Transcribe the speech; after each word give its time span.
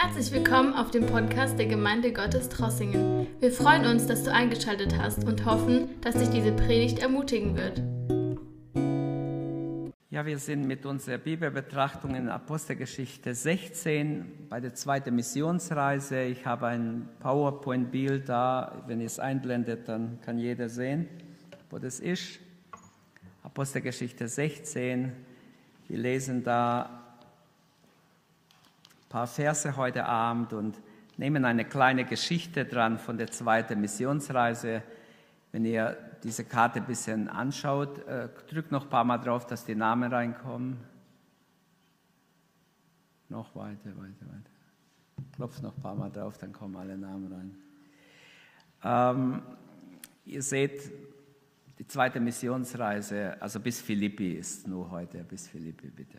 Herzlich 0.00 0.30
willkommen 0.30 0.74
auf 0.74 0.92
dem 0.92 1.06
Podcast 1.06 1.58
der 1.58 1.66
Gemeinde 1.66 2.12
Gottes 2.12 2.48
Trossingen. 2.48 3.26
Wir 3.40 3.50
freuen 3.50 3.84
uns, 3.84 4.06
dass 4.06 4.22
du 4.22 4.32
eingeschaltet 4.32 4.96
hast 4.96 5.24
und 5.24 5.44
hoffen, 5.44 6.00
dass 6.02 6.14
dich 6.14 6.28
diese 6.30 6.52
Predigt 6.52 7.00
ermutigen 7.00 7.56
wird. 7.56 7.82
Ja, 10.08 10.24
wir 10.24 10.38
sind 10.38 10.68
mit 10.68 10.86
unserer 10.86 11.18
Bibelbetrachtung 11.18 12.14
in 12.14 12.28
Apostelgeschichte 12.28 13.34
16 13.34 14.46
bei 14.48 14.60
der 14.60 14.72
zweiten 14.72 15.16
Missionsreise. 15.16 16.22
Ich 16.22 16.46
habe 16.46 16.68
ein 16.68 17.08
PowerPoint-Bild 17.18 18.28
da. 18.28 18.84
Wenn 18.86 19.00
ihr 19.00 19.06
es 19.06 19.18
einblendet, 19.18 19.88
dann 19.88 20.20
kann 20.20 20.38
jeder 20.38 20.68
sehen, 20.68 21.08
wo 21.70 21.78
das 21.80 21.98
ist. 21.98 22.38
Apostelgeschichte 23.42 24.28
16. 24.28 25.10
Wir 25.88 25.98
lesen 25.98 26.44
da 26.44 26.97
paar 29.08 29.26
Verse 29.26 29.76
heute 29.76 30.04
Abend 30.04 30.52
und 30.52 30.80
nehmen 31.16 31.44
eine 31.44 31.64
kleine 31.64 32.04
Geschichte 32.04 32.64
dran 32.64 32.98
von 32.98 33.18
der 33.18 33.30
zweiten 33.30 33.80
Missionsreise. 33.80 34.82
Wenn 35.50 35.64
ihr 35.64 35.96
diese 36.22 36.44
Karte 36.44 36.80
ein 36.80 36.86
bisschen 36.86 37.28
anschaut, 37.28 38.06
äh, 38.06 38.28
drückt 38.48 38.70
noch 38.70 38.84
ein 38.84 38.90
paar 38.90 39.04
Mal 39.04 39.18
drauf, 39.18 39.46
dass 39.46 39.64
die 39.64 39.74
Namen 39.74 40.12
reinkommen. 40.12 40.76
Noch 43.28 43.54
weiter, 43.54 43.90
weiter, 43.96 44.26
weiter. 44.26 45.28
Klopft 45.34 45.62
noch 45.62 45.76
ein 45.76 45.82
paar 45.82 45.94
Mal 45.94 46.10
drauf, 46.10 46.38
dann 46.38 46.52
kommen 46.52 46.76
alle 46.76 46.96
Namen 46.96 47.32
rein. 47.32 47.56
Ähm, 48.84 49.42
ihr 50.24 50.42
seht, 50.42 50.90
die 51.78 51.86
zweite 51.86 52.20
Missionsreise, 52.20 53.40
also 53.40 53.60
bis 53.60 53.80
Philippi 53.80 54.34
ist 54.34 54.66
nur 54.66 54.90
heute, 54.90 55.22
bis 55.24 55.48
Philippi 55.48 55.88
bitte. 55.88 56.18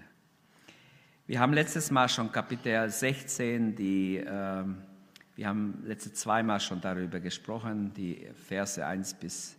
Wir 1.30 1.40
haben 1.40 1.54
letztes 1.54 1.91
Mal 1.91 2.10
schon 2.10 2.32
Kapitel 2.32 2.90
16, 2.90 3.76
die, 3.76 4.18
äh, 4.18 4.63
wir 5.36 5.48
haben 5.48 5.84
letzte 5.86 6.12
zweimal 6.12 6.60
schon 6.60 6.82
darüber 6.82 7.20
gesprochen, 7.20 7.94
die 7.96 8.26
Verse 8.48 8.84
1 8.84 9.13
bis 9.13 9.55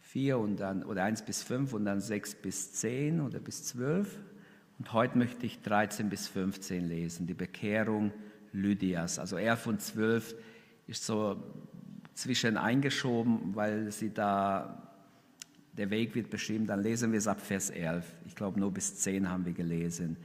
4 0.00 0.38
und 0.38 0.56
dann, 0.56 0.82
oder 0.82 1.04
1 1.04 1.22
bis 1.22 1.40
5 1.44 1.72
und 1.72 1.84
dann 1.84 2.00
6 2.00 2.34
bis 2.34 2.72
10 2.72 3.20
oder 3.20 3.38
bis 3.38 3.62
12. 3.62 4.18
Und 4.80 4.92
heute 4.92 5.18
möchte 5.18 5.46
ich 5.46 5.62
13 5.62 6.08
bis 6.08 6.26
15 6.26 6.88
lesen, 6.88 7.28
die 7.28 7.34
Bekehrung 7.34 8.10
Lydias. 8.52 9.20
Also 9.20 9.36
11 9.36 9.66
und 9.68 9.80
12 9.80 10.34
ist 10.88 11.06
so 11.06 11.40
zwischen 12.14 12.56
eingeschoben, 12.56 13.54
weil 13.54 13.92
sie 13.92 14.12
da, 14.12 14.82
der 15.74 15.90
Weg 15.90 16.16
wird 16.16 16.28
beschrieben, 16.28 16.66
dann 16.66 16.82
lesen 16.82 17.12
wir 17.12 17.18
es 17.18 17.28
ab 17.28 17.40
Vers 17.40 17.70
11. 17.70 18.04
Ich 18.26 18.34
glaube, 18.34 18.58
nur 18.58 18.72
bis 18.72 18.96
10 18.96 19.30
haben 19.30 19.46
wir 19.46 19.52
gelesen. 19.52 20.16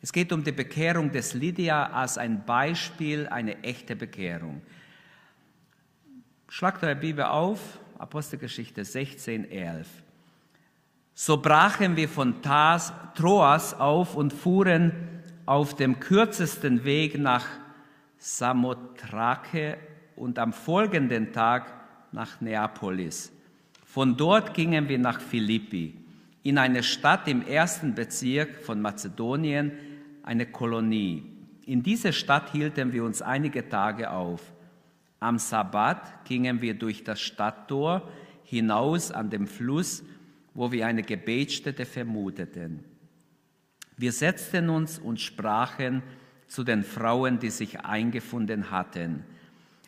Es 0.00 0.12
geht 0.12 0.32
um 0.32 0.44
die 0.44 0.52
Bekehrung 0.52 1.10
des 1.10 1.34
Lydia 1.34 1.90
als 1.90 2.18
ein 2.18 2.44
Beispiel, 2.44 3.26
eine 3.28 3.62
echte 3.64 3.96
Bekehrung. 3.96 4.62
Schlagt 6.48 6.84
eure 6.84 6.96
Bibel 6.96 7.24
auf, 7.24 7.78
Apostelgeschichte 7.98 8.84
16, 8.84 9.50
11. 9.50 9.88
So 11.14 11.36
brachen 11.36 11.96
wir 11.96 12.08
von 12.08 12.40
Tas, 12.42 12.92
Troas 13.16 13.74
auf 13.74 14.14
und 14.14 14.32
fuhren 14.32 14.92
auf 15.46 15.74
dem 15.74 15.98
kürzesten 15.98 16.84
Weg 16.84 17.18
nach 17.18 17.44
Samothrake 18.18 19.78
und 20.14 20.38
am 20.38 20.52
folgenden 20.52 21.32
Tag 21.32 21.72
nach 22.12 22.40
Neapolis. 22.40 23.32
Von 23.84 24.16
dort 24.16 24.54
gingen 24.54 24.88
wir 24.88 24.98
nach 24.98 25.20
Philippi, 25.20 25.94
in 26.44 26.56
eine 26.56 26.84
Stadt 26.84 27.26
im 27.26 27.44
ersten 27.44 27.94
Bezirk 27.94 28.62
von 28.62 28.80
Mazedonien, 28.80 29.72
eine 30.28 30.44
Kolonie. 30.44 31.22
In 31.64 31.82
dieser 31.82 32.12
Stadt 32.12 32.52
hielten 32.52 32.92
wir 32.92 33.02
uns 33.02 33.22
einige 33.22 33.66
Tage 33.66 34.10
auf. 34.10 34.42
Am 35.20 35.38
Sabbat 35.38 36.26
gingen 36.26 36.60
wir 36.60 36.74
durch 36.74 37.02
das 37.02 37.18
Stadttor 37.18 38.06
hinaus 38.44 39.10
an 39.10 39.30
dem 39.30 39.46
Fluss, 39.46 40.04
wo 40.52 40.70
wir 40.70 40.86
eine 40.86 41.02
Gebetsstätte 41.02 41.86
vermuteten. 41.86 42.84
Wir 43.96 44.12
setzten 44.12 44.68
uns 44.68 44.98
und 44.98 45.18
sprachen 45.18 46.02
zu 46.46 46.62
den 46.62 46.84
Frauen, 46.84 47.38
die 47.38 47.50
sich 47.50 47.80
eingefunden 47.80 48.70
hatten. 48.70 49.24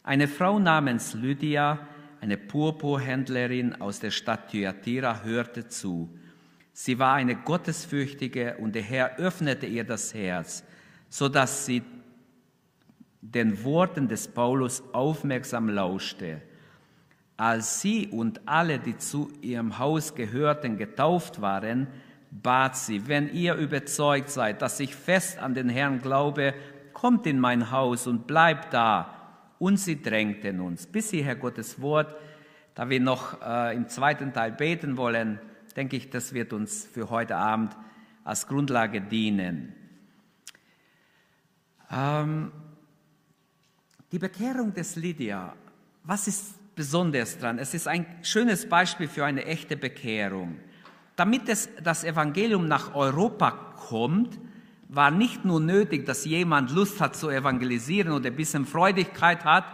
Eine 0.02 0.26
Frau 0.26 0.58
namens 0.58 1.12
Lydia, 1.12 1.86
eine 2.22 2.38
Purpurhändlerin 2.38 3.78
aus 3.78 4.00
der 4.00 4.10
Stadt 4.10 4.48
Thyatira, 4.48 5.22
hörte 5.22 5.68
zu. 5.68 6.08
Sie 6.72 6.98
war 6.98 7.14
eine 7.14 7.36
Gottesfürchtige 7.36 8.56
und 8.58 8.74
der 8.74 8.82
Herr 8.82 9.18
öffnete 9.18 9.66
ihr 9.66 9.84
das 9.84 10.14
Herz, 10.14 10.64
so 11.08 11.28
dass 11.28 11.66
sie 11.66 11.82
den 13.20 13.64
Worten 13.64 14.08
des 14.08 14.28
Paulus 14.28 14.82
aufmerksam 14.92 15.68
lauschte. 15.68 16.40
Als 17.36 17.80
sie 17.80 18.08
und 18.08 18.40
alle, 18.46 18.78
die 18.78 18.96
zu 18.96 19.30
ihrem 19.40 19.78
Haus 19.78 20.14
gehörten, 20.14 20.76
getauft 20.76 21.40
waren, 21.40 21.88
bat 22.30 22.76
sie, 22.76 23.08
wenn 23.08 23.32
ihr 23.32 23.54
überzeugt 23.54 24.30
seid, 24.30 24.62
dass 24.62 24.78
ich 24.80 24.94
fest 24.94 25.38
an 25.38 25.54
den 25.54 25.68
Herrn 25.68 26.00
glaube, 26.00 26.54
kommt 26.92 27.26
in 27.26 27.40
mein 27.40 27.70
Haus 27.70 28.06
und 28.06 28.26
bleibt 28.26 28.72
da. 28.72 29.16
Und 29.58 29.78
sie 29.78 30.00
drängten 30.00 30.60
uns, 30.60 30.86
bis 30.86 31.10
sie, 31.10 31.22
Herr 31.22 31.36
Gottes 31.36 31.80
Wort, 31.82 32.14
da 32.74 32.88
wir 32.88 33.00
noch 33.00 33.42
äh, 33.42 33.74
im 33.74 33.88
zweiten 33.88 34.32
Teil 34.32 34.52
beten 34.52 34.96
wollen, 34.96 35.38
denke 35.72 35.96
ich, 35.96 36.10
das 36.10 36.32
wird 36.32 36.52
uns 36.52 36.84
für 36.84 37.10
heute 37.10 37.36
Abend 37.36 37.76
als 38.24 38.46
Grundlage 38.46 39.00
dienen. 39.00 39.74
Ähm, 41.90 42.52
die 44.12 44.18
Bekehrung 44.18 44.72
des 44.74 44.96
Lydia, 44.96 45.54
was 46.04 46.28
ist 46.28 46.74
besonders 46.74 47.38
dran? 47.38 47.58
Es 47.58 47.74
ist 47.74 47.86
ein 47.86 48.06
schönes 48.22 48.68
Beispiel 48.68 49.08
für 49.08 49.24
eine 49.24 49.44
echte 49.44 49.76
Bekehrung. 49.76 50.58
Damit 51.16 51.48
es, 51.48 51.68
das 51.82 52.04
Evangelium 52.04 52.66
nach 52.66 52.94
Europa 52.94 53.50
kommt, 53.76 54.38
war 54.88 55.10
nicht 55.10 55.44
nur 55.44 55.60
nötig, 55.60 56.06
dass 56.06 56.24
jemand 56.24 56.72
Lust 56.72 57.00
hat 57.00 57.14
zu 57.14 57.30
evangelisieren 57.30 58.12
oder 58.12 58.30
ein 58.30 58.36
bisschen 58.36 58.66
Freudigkeit 58.66 59.44
hat, 59.44 59.64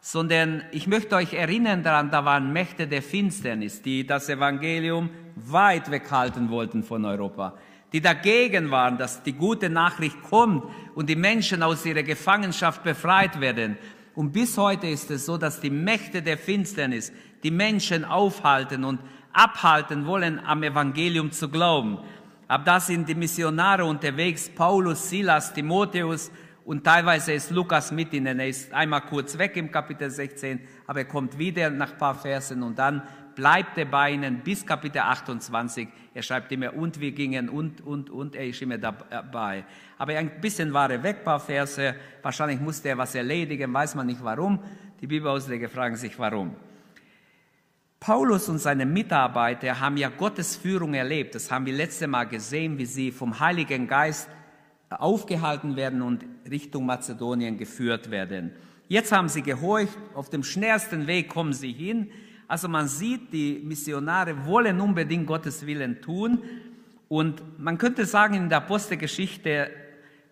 sondern 0.00 0.62
ich 0.70 0.86
möchte 0.86 1.16
euch 1.16 1.34
erinnern 1.34 1.82
daran, 1.82 2.10
da 2.10 2.24
waren 2.24 2.52
Mächte 2.52 2.86
der 2.86 3.02
Finsternis, 3.02 3.82
die 3.82 4.06
das 4.06 4.28
Evangelium 4.28 5.10
weit 5.34 5.90
weghalten 5.90 6.50
wollten 6.50 6.82
von 6.82 7.04
Europa, 7.04 7.54
die 7.92 8.00
dagegen 8.00 8.70
waren, 8.70 8.98
dass 8.98 9.22
die 9.22 9.32
gute 9.32 9.70
Nachricht 9.70 10.22
kommt 10.22 10.64
und 10.94 11.08
die 11.08 11.16
Menschen 11.16 11.62
aus 11.62 11.84
ihrer 11.84 12.02
Gefangenschaft 12.02 12.82
befreit 12.82 13.40
werden. 13.40 13.76
Und 14.14 14.32
bis 14.32 14.56
heute 14.58 14.86
ist 14.88 15.10
es 15.10 15.26
so, 15.26 15.36
dass 15.36 15.60
die 15.60 15.70
Mächte 15.70 16.22
der 16.22 16.38
Finsternis 16.38 17.12
die 17.42 17.50
Menschen 17.50 18.04
aufhalten 18.04 18.84
und 18.84 19.00
abhalten 19.32 20.06
wollen, 20.06 20.40
am 20.44 20.62
Evangelium 20.62 21.30
zu 21.30 21.48
glauben. 21.48 21.98
Ab 22.48 22.64
da 22.64 22.80
sind 22.80 23.08
die 23.08 23.14
Missionare 23.14 23.84
unterwegs, 23.84 24.48
Paulus, 24.48 25.10
Silas, 25.10 25.52
Timotheus, 25.52 26.30
und 26.68 26.84
teilweise 26.84 27.32
ist 27.32 27.50
Lukas 27.50 27.92
mit 27.92 28.12
ihnen. 28.12 28.38
Er 28.38 28.46
ist 28.46 28.74
einmal 28.74 29.00
kurz 29.00 29.38
weg 29.38 29.56
im 29.56 29.70
Kapitel 29.70 30.10
16, 30.10 30.60
aber 30.86 30.98
er 30.98 31.04
kommt 31.06 31.38
wieder 31.38 31.70
nach 31.70 31.92
ein 31.92 31.96
paar 31.96 32.14
Versen 32.14 32.62
und 32.62 32.78
dann 32.78 33.00
bleibt 33.34 33.78
er 33.78 33.86
bei 33.86 34.10
ihnen 34.10 34.40
bis 34.40 34.66
Kapitel 34.66 34.98
28. 34.98 35.88
Er 36.12 36.22
schreibt 36.22 36.52
immer, 36.52 36.74
und 36.74 37.00
wir 37.00 37.12
gingen 37.12 37.48
und, 37.48 37.80
und, 37.80 38.10
und, 38.10 38.36
er 38.36 38.48
ist 38.48 38.60
immer 38.60 38.76
dabei. 38.76 39.64
Aber 39.96 40.12
ein 40.12 40.42
bisschen 40.42 40.74
war 40.74 40.90
er 40.90 41.02
weg, 41.02 41.20
ein 41.20 41.24
paar 41.24 41.40
Verse. 41.40 41.94
Wahrscheinlich 42.20 42.60
musste 42.60 42.90
er 42.90 42.98
was 42.98 43.14
erledigen, 43.14 43.72
weiß 43.72 43.94
man 43.94 44.04
nicht 44.04 44.22
warum. 44.22 44.62
Die 45.00 45.06
Bibelausleger 45.06 45.70
fragen 45.70 45.96
sich, 45.96 46.18
warum. 46.18 46.54
Paulus 47.98 48.46
und 48.50 48.58
seine 48.58 48.84
Mitarbeiter 48.84 49.80
haben 49.80 49.96
ja 49.96 50.10
Gottes 50.10 50.54
Führung 50.54 50.92
erlebt. 50.92 51.34
Das 51.34 51.50
haben 51.50 51.64
wir 51.64 51.72
letzte 51.72 52.06
Mal 52.08 52.24
gesehen, 52.24 52.76
wie 52.76 52.84
sie 52.84 53.10
vom 53.10 53.40
Heiligen 53.40 53.88
Geist 53.88 54.28
aufgehalten 54.90 55.76
werden 55.76 56.02
und 56.02 56.24
Richtung 56.50 56.86
Mazedonien 56.86 57.58
geführt 57.58 58.10
werden. 58.10 58.52
Jetzt 58.88 59.12
haben 59.12 59.28
sie 59.28 59.42
gehorcht, 59.42 59.98
auf 60.14 60.30
dem 60.30 60.42
schnellsten 60.42 61.06
Weg 61.06 61.28
kommen 61.28 61.52
sie 61.52 61.72
hin. 61.72 62.10
Also 62.46 62.68
man 62.68 62.88
sieht, 62.88 63.32
die 63.32 63.60
Missionare 63.62 64.46
wollen 64.46 64.80
unbedingt 64.80 65.26
Gottes 65.26 65.66
Willen 65.66 66.00
tun. 66.00 66.42
Und 67.08 67.42
man 67.58 67.76
könnte 67.76 68.06
sagen, 68.06 68.34
in 68.34 68.48
der 68.48 68.58
Apostelgeschichte 68.58 69.70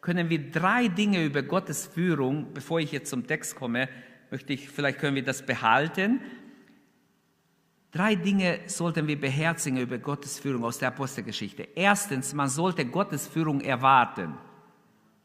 können 0.00 0.30
wir 0.30 0.50
drei 0.50 0.88
Dinge 0.88 1.24
über 1.24 1.42
Gottes 1.42 1.86
Führung, 1.86 2.54
bevor 2.54 2.80
ich 2.80 2.92
jetzt 2.92 3.10
zum 3.10 3.26
Text 3.26 3.56
komme, 3.56 3.88
möchte 4.30 4.52
ich, 4.52 4.68
vielleicht 4.68 4.98
können 4.98 5.16
wir 5.16 5.24
das 5.24 5.44
behalten. 5.44 6.20
Drei 7.90 8.14
Dinge 8.14 8.60
sollten 8.66 9.06
wir 9.06 9.20
beherzigen 9.20 9.78
über 9.78 9.98
Gottes 9.98 10.38
Führung 10.38 10.64
aus 10.64 10.78
der 10.78 10.88
Apostelgeschichte. 10.88 11.68
Erstens, 11.74 12.34
man 12.34 12.48
sollte 12.48 12.84
Gottes 12.84 13.26
Führung 13.26 13.60
erwarten. 13.60 14.34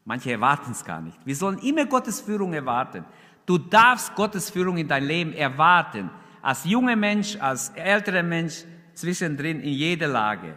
Manche 0.04 0.32
erwarten 0.32 0.72
es 0.72 0.84
gar 0.84 1.00
nicht. 1.00 1.18
Wir 1.24 1.36
sollen 1.36 1.58
immer 1.58 1.86
Gottes 1.86 2.20
Führung 2.20 2.52
erwarten. 2.52 3.04
Du 3.46 3.58
darfst 3.58 4.14
Gottes 4.14 4.50
Führung 4.50 4.76
in 4.76 4.88
dein 4.88 5.04
Leben 5.04 5.32
erwarten. 5.32 6.10
Als 6.40 6.64
junger 6.64 6.96
Mensch, 6.96 7.36
als 7.38 7.70
älterer 7.70 8.22
Mensch, 8.22 8.64
zwischendrin, 8.94 9.60
in 9.60 9.72
jeder 9.72 10.08
Lage. 10.08 10.54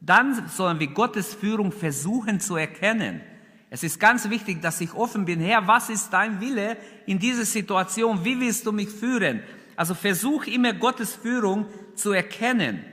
Dann 0.00 0.48
sollen 0.48 0.78
wir 0.78 0.88
Gottes 0.88 1.34
Führung 1.34 1.72
versuchen 1.72 2.38
zu 2.38 2.56
erkennen. 2.56 3.22
Es 3.70 3.82
ist 3.82 3.98
ganz 3.98 4.28
wichtig, 4.30 4.62
dass 4.62 4.80
ich 4.80 4.94
offen 4.94 5.24
bin. 5.24 5.40
Herr, 5.40 5.66
was 5.66 5.88
ist 5.88 6.10
dein 6.10 6.40
Wille 6.40 6.76
in 7.06 7.18
dieser 7.18 7.44
Situation? 7.44 8.24
Wie 8.24 8.38
willst 8.38 8.66
du 8.66 8.72
mich 8.72 8.88
führen? 8.88 9.42
Also 9.74 9.94
versuch 9.94 10.46
immer 10.46 10.72
Gottes 10.72 11.14
Führung 11.14 11.66
zu 11.94 12.12
erkennen. 12.12 12.84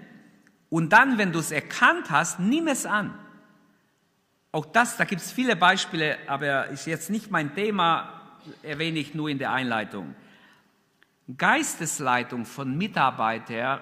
Und 0.70 0.92
dann, 0.92 1.18
wenn 1.18 1.32
du 1.32 1.40
es 1.40 1.52
erkannt 1.52 2.10
hast, 2.10 2.40
nimm 2.40 2.68
es 2.68 2.86
an. 2.86 3.14
Auch 4.54 4.68
das, 4.68 4.98
da 4.98 5.06
gibt 5.06 5.20
es 5.20 5.32
viele 5.32 5.56
Beispiele, 5.56 6.20
aber 6.28 6.68
ist 6.68 6.86
jetzt 6.86 7.10
nicht 7.10 7.32
mein 7.32 7.56
Thema, 7.56 8.22
erwähne 8.62 9.00
ich 9.00 9.16
nur 9.16 9.28
in 9.28 9.40
der 9.40 9.52
Einleitung. 9.52 10.14
Geistesleitung 11.36 12.46
von 12.46 12.78
Mitarbeitern 12.78 13.80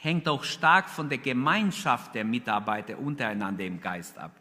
hängt 0.00 0.26
auch 0.26 0.42
stark 0.42 0.90
von 0.90 1.08
der 1.08 1.18
Gemeinschaft 1.18 2.12
der 2.16 2.24
Mitarbeiter 2.24 2.98
untereinander 2.98 3.64
im 3.64 3.80
Geist 3.80 4.18
ab. 4.18 4.32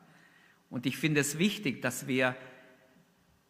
Und 0.71 0.87
ich 0.87 0.97
finde 0.97 1.21
es 1.21 1.37
wichtig, 1.37 1.83
dass 1.83 2.07
wir 2.07 2.35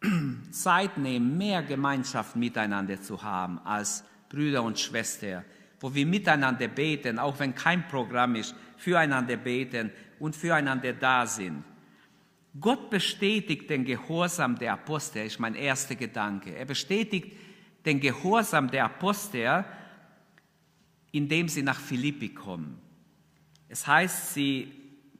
Zeit 0.50 0.98
nehmen, 0.98 1.38
mehr 1.38 1.62
Gemeinschaft 1.62 2.36
miteinander 2.36 3.00
zu 3.00 3.22
haben 3.22 3.58
als 3.60 4.04
Brüder 4.28 4.62
und 4.62 4.78
Schwestern, 4.78 5.42
wo 5.80 5.94
wir 5.94 6.04
miteinander 6.04 6.68
beten, 6.68 7.18
auch 7.18 7.38
wenn 7.38 7.54
kein 7.54 7.88
Programm 7.88 8.34
ist, 8.34 8.54
füreinander 8.76 9.38
beten 9.38 9.90
und 10.22 10.34
füreinander 10.36 10.92
da 10.92 11.26
sind. 11.26 11.64
Gott 12.60 12.90
bestätigt 12.90 13.68
den 13.68 13.84
Gehorsam 13.84 14.56
der 14.56 14.74
Apostel, 14.74 15.26
ist 15.26 15.40
mein 15.40 15.56
erster 15.56 15.96
Gedanke. 15.96 16.54
Er 16.54 16.64
bestätigt 16.64 17.32
den 17.84 17.98
Gehorsam 17.98 18.70
der 18.70 18.84
Apostel, 18.84 19.64
indem 21.10 21.48
sie 21.48 21.64
nach 21.64 21.80
Philippi 21.80 22.28
kommen. 22.28 22.78
Es 23.68 23.84
heißt, 23.84 24.34
sie 24.34 24.70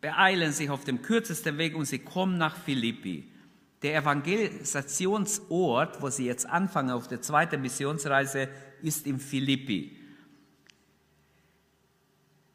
beeilen 0.01 0.53
sich 0.53 0.71
auf 0.71 0.85
dem 0.85 1.03
kürzesten 1.03 1.59
Weg 1.59 1.75
und 1.75 1.87
sie 1.87 1.99
kommen 1.99 2.39
nach 2.39 2.57
Philippi. 2.57 3.29
Der 3.83 3.97
Evangelisationsort, 3.97 6.01
wo 6.01 6.11
sie 6.11 6.27
jetzt 6.27 6.47
anfangen 6.47 6.91
auf 6.91 7.09
der 7.09 7.21
zweiten 7.21 7.61
Missionsreise, 7.61 8.49
ist 8.83 9.09
in 9.09 9.19
Philippi. 9.19 9.97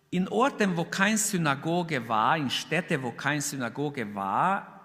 In 0.10 0.28
Orten, 0.30 0.78
wo 0.78 0.86
keine 0.86 1.18
Synagoge 1.18 2.08
war, 2.08 2.38
in 2.38 2.50
Städten, 2.50 3.04
wo 3.04 3.12
keine 3.12 3.42
Synagoge 3.42 4.16
war, 4.16 4.78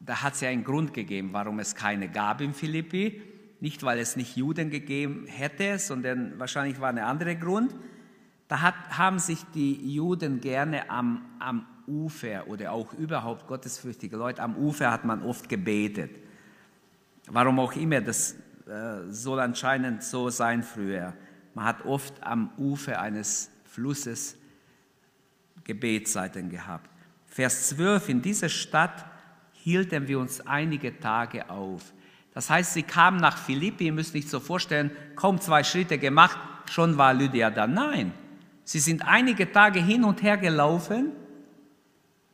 da 0.00 0.22
hat 0.22 0.34
es 0.34 0.42
ja 0.42 0.50
einen 0.50 0.64
Grund 0.64 0.92
gegeben, 0.92 1.30
warum 1.32 1.58
es 1.58 1.74
keine 1.74 2.08
gab 2.08 2.40
in 2.40 2.52
Philippi. 2.52 3.22
Nicht, 3.60 3.82
weil 3.82 3.98
es 3.98 4.14
nicht 4.16 4.36
Juden 4.36 4.70
gegeben 4.70 5.26
hätte, 5.26 5.78
sondern 5.78 6.38
wahrscheinlich 6.38 6.80
war 6.80 6.90
ein 6.90 6.98
anderer 6.98 7.34
Grund. 7.34 7.74
Da 8.46 8.60
hat, 8.60 8.74
haben 8.90 9.18
sich 9.18 9.42
die 9.54 9.92
Juden 9.94 10.40
gerne 10.40 10.88
am, 10.88 11.24
am 11.38 11.66
Ufer 11.86 12.46
oder 12.46 12.72
auch 12.72 12.92
überhaupt 12.92 13.46
gottesfürchtige 13.46 14.16
Leute, 14.16 14.42
am 14.42 14.56
Ufer 14.56 14.90
hat 14.90 15.04
man 15.04 15.22
oft 15.22 15.48
gebetet. 15.48 16.10
Warum 17.26 17.58
auch 17.58 17.74
immer, 17.74 18.00
das 18.00 18.36
äh, 18.66 19.10
soll 19.10 19.40
anscheinend 19.40 20.02
so 20.02 20.30
sein 20.30 20.62
früher. 20.62 21.14
Man 21.54 21.64
hat 21.64 21.84
oft 21.84 22.22
am 22.22 22.50
Ufer 22.58 23.00
eines 23.00 23.50
Flusses 23.64 24.37
Gebetszeiten 25.68 26.48
gehabt. 26.48 26.90
Vers 27.26 27.68
12, 27.68 28.08
in 28.08 28.22
dieser 28.22 28.48
Stadt 28.48 29.04
hielten 29.52 30.08
wir 30.08 30.18
uns 30.18 30.40
einige 30.40 30.98
Tage 30.98 31.48
auf. 31.50 31.92
Das 32.32 32.48
heißt, 32.48 32.72
sie 32.72 32.82
kamen 32.82 33.20
nach 33.20 33.36
Philippi, 33.36 33.86
ihr 33.86 33.92
müsst 33.92 34.14
nicht 34.14 34.30
so 34.30 34.40
vorstellen, 34.40 34.90
kaum 35.14 35.40
zwei 35.40 35.62
Schritte 35.62 35.98
gemacht, 35.98 36.38
schon 36.70 36.96
war 36.96 37.12
Lydia 37.12 37.50
da. 37.50 37.66
Nein, 37.66 38.12
sie 38.64 38.78
sind 38.78 39.06
einige 39.06 39.52
Tage 39.52 39.80
hin 39.80 40.04
und 40.04 40.22
her 40.22 40.38
gelaufen 40.38 41.12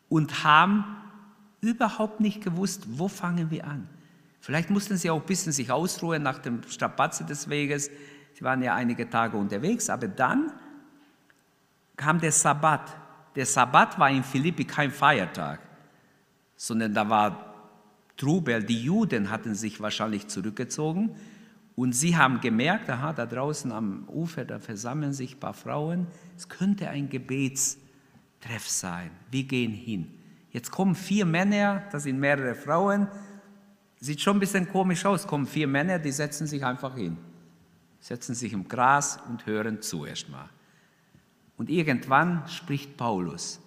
und 0.08 0.44
haben 0.44 0.84
überhaupt 1.60 2.20
nicht 2.20 2.42
gewusst, 2.42 2.84
wo 2.86 3.08
fangen 3.08 3.50
wir 3.50 3.66
an. 3.66 3.88
Vielleicht 4.40 4.70
mussten 4.70 4.96
sie 4.96 5.10
auch 5.10 5.20
ein 5.20 5.26
bisschen 5.26 5.52
sich 5.52 5.72
ausruhen 5.72 6.22
nach 6.22 6.38
dem 6.38 6.62
Strapaze 6.68 7.24
des 7.24 7.48
Weges. 7.48 7.90
Sie 8.34 8.44
waren 8.44 8.62
ja 8.62 8.74
einige 8.74 9.08
Tage 9.10 9.36
unterwegs, 9.36 9.90
aber 9.90 10.06
dann 10.06 10.52
kam 11.96 12.20
der 12.20 12.32
Sabbat. 12.32 13.03
Der 13.34 13.46
Sabbat 13.46 13.98
war 13.98 14.10
in 14.10 14.22
Philippi 14.22 14.64
kein 14.64 14.90
Feiertag, 14.90 15.60
sondern 16.56 16.94
da 16.94 17.08
war 17.08 17.54
Trubel. 18.16 18.62
Die 18.62 18.82
Juden 18.82 19.30
hatten 19.30 19.54
sich 19.54 19.80
wahrscheinlich 19.80 20.28
zurückgezogen 20.28 21.16
und 21.76 21.92
sie 21.92 22.16
haben 22.16 22.40
gemerkt, 22.40 22.88
aha, 22.88 23.12
da 23.12 23.26
draußen 23.26 23.72
am 23.72 24.08
Ufer, 24.08 24.44
da 24.44 24.58
versammeln 24.58 25.12
sich 25.12 25.36
ein 25.36 25.40
paar 25.40 25.54
Frauen. 25.54 26.06
Es 26.36 26.48
könnte 26.48 26.88
ein 26.88 27.08
Gebetstreff 27.08 28.68
sein. 28.68 29.10
Wir 29.30 29.44
gehen 29.44 29.72
hin. 29.72 30.12
Jetzt 30.50 30.70
kommen 30.70 30.94
vier 30.94 31.26
Männer, 31.26 31.82
das 31.90 32.04
sind 32.04 32.20
mehrere 32.20 32.54
Frauen. 32.54 33.08
Sieht 33.96 34.20
schon 34.20 34.36
ein 34.36 34.40
bisschen 34.40 34.68
komisch 34.68 35.04
aus. 35.04 35.26
Kommen 35.26 35.46
vier 35.46 35.66
Männer, 35.66 35.98
die 35.98 36.12
setzen 36.12 36.46
sich 36.46 36.64
einfach 36.64 36.94
hin. 36.94 37.16
Setzen 37.98 38.36
sich 38.36 38.52
im 38.52 38.68
Gras 38.68 39.18
und 39.28 39.46
hören 39.46 39.82
zu 39.82 40.04
erstmal. 40.04 40.48
Und 41.56 41.70
irgendwann 41.70 42.46
spricht 42.48 42.96
Paulus. 42.96 43.60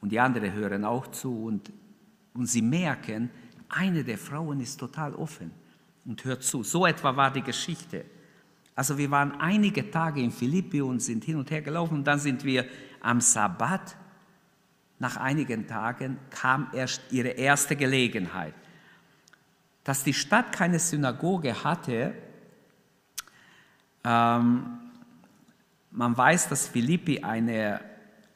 Und 0.00 0.10
die 0.12 0.20
anderen 0.20 0.52
hören 0.52 0.84
auch 0.84 1.06
zu 1.08 1.44
und, 1.44 1.72
und 2.34 2.46
sie 2.46 2.62
merken, 2.62 3.30
eine 3.68 4.04
der 4.04 4.18
Frauen 4.18 4.60
ist 4.60 4.78
total 4.78 5.14
offen 5.14 5.50
und 6.04 6.24
hört 6.24 6.42
zu. 6.42 6.62
So 6.62 6.86
etwa 6.86 7.14
war 7.16 7.32
die 7.32 7.42
Geschichte. 7.42 8.04
Also 8.74 8.96
wir 8.96 9.10
waren 9.10 9.32
einige 9.40 9.90
Tage 9.90 10.22
in 10.22 10.30
Philippi 10.30 10.80
und 10.80 11.00
sind 11.00 11.24
hin 11.24 11.36
und 11.36 11.50
her 11.50 11.62
gelaufen 11.62 11.98
und 11.98 12.04
dann 12.04 12.18
sind 12.18 12.44
wir 12.44 12.64
am 13.00 13.20
Sabbat. 13.20 13.96
Nach 15.00 15.16
einigen 15.16 15.66
Tagen 15.66 16.18
kam 16.30 16.68
erst 16.72 17.02
ihre 17.10 17.28
erste 17.28 17.76
Gelegenheit. 17.76 18.54
Dass 19.84 20.04
die 20.04 20.14
Stadt 20.14 20.52
keine 20.52 20.78
Synagoge 20.78 21.64
hatte, 21.64 22.14
ähm, 24.04 24.87
man 25.90 26.16
weiß, 26.16 26.48
dass 26.48 26.68
Philippi 26.68 27.20
eine, 27.20 27.80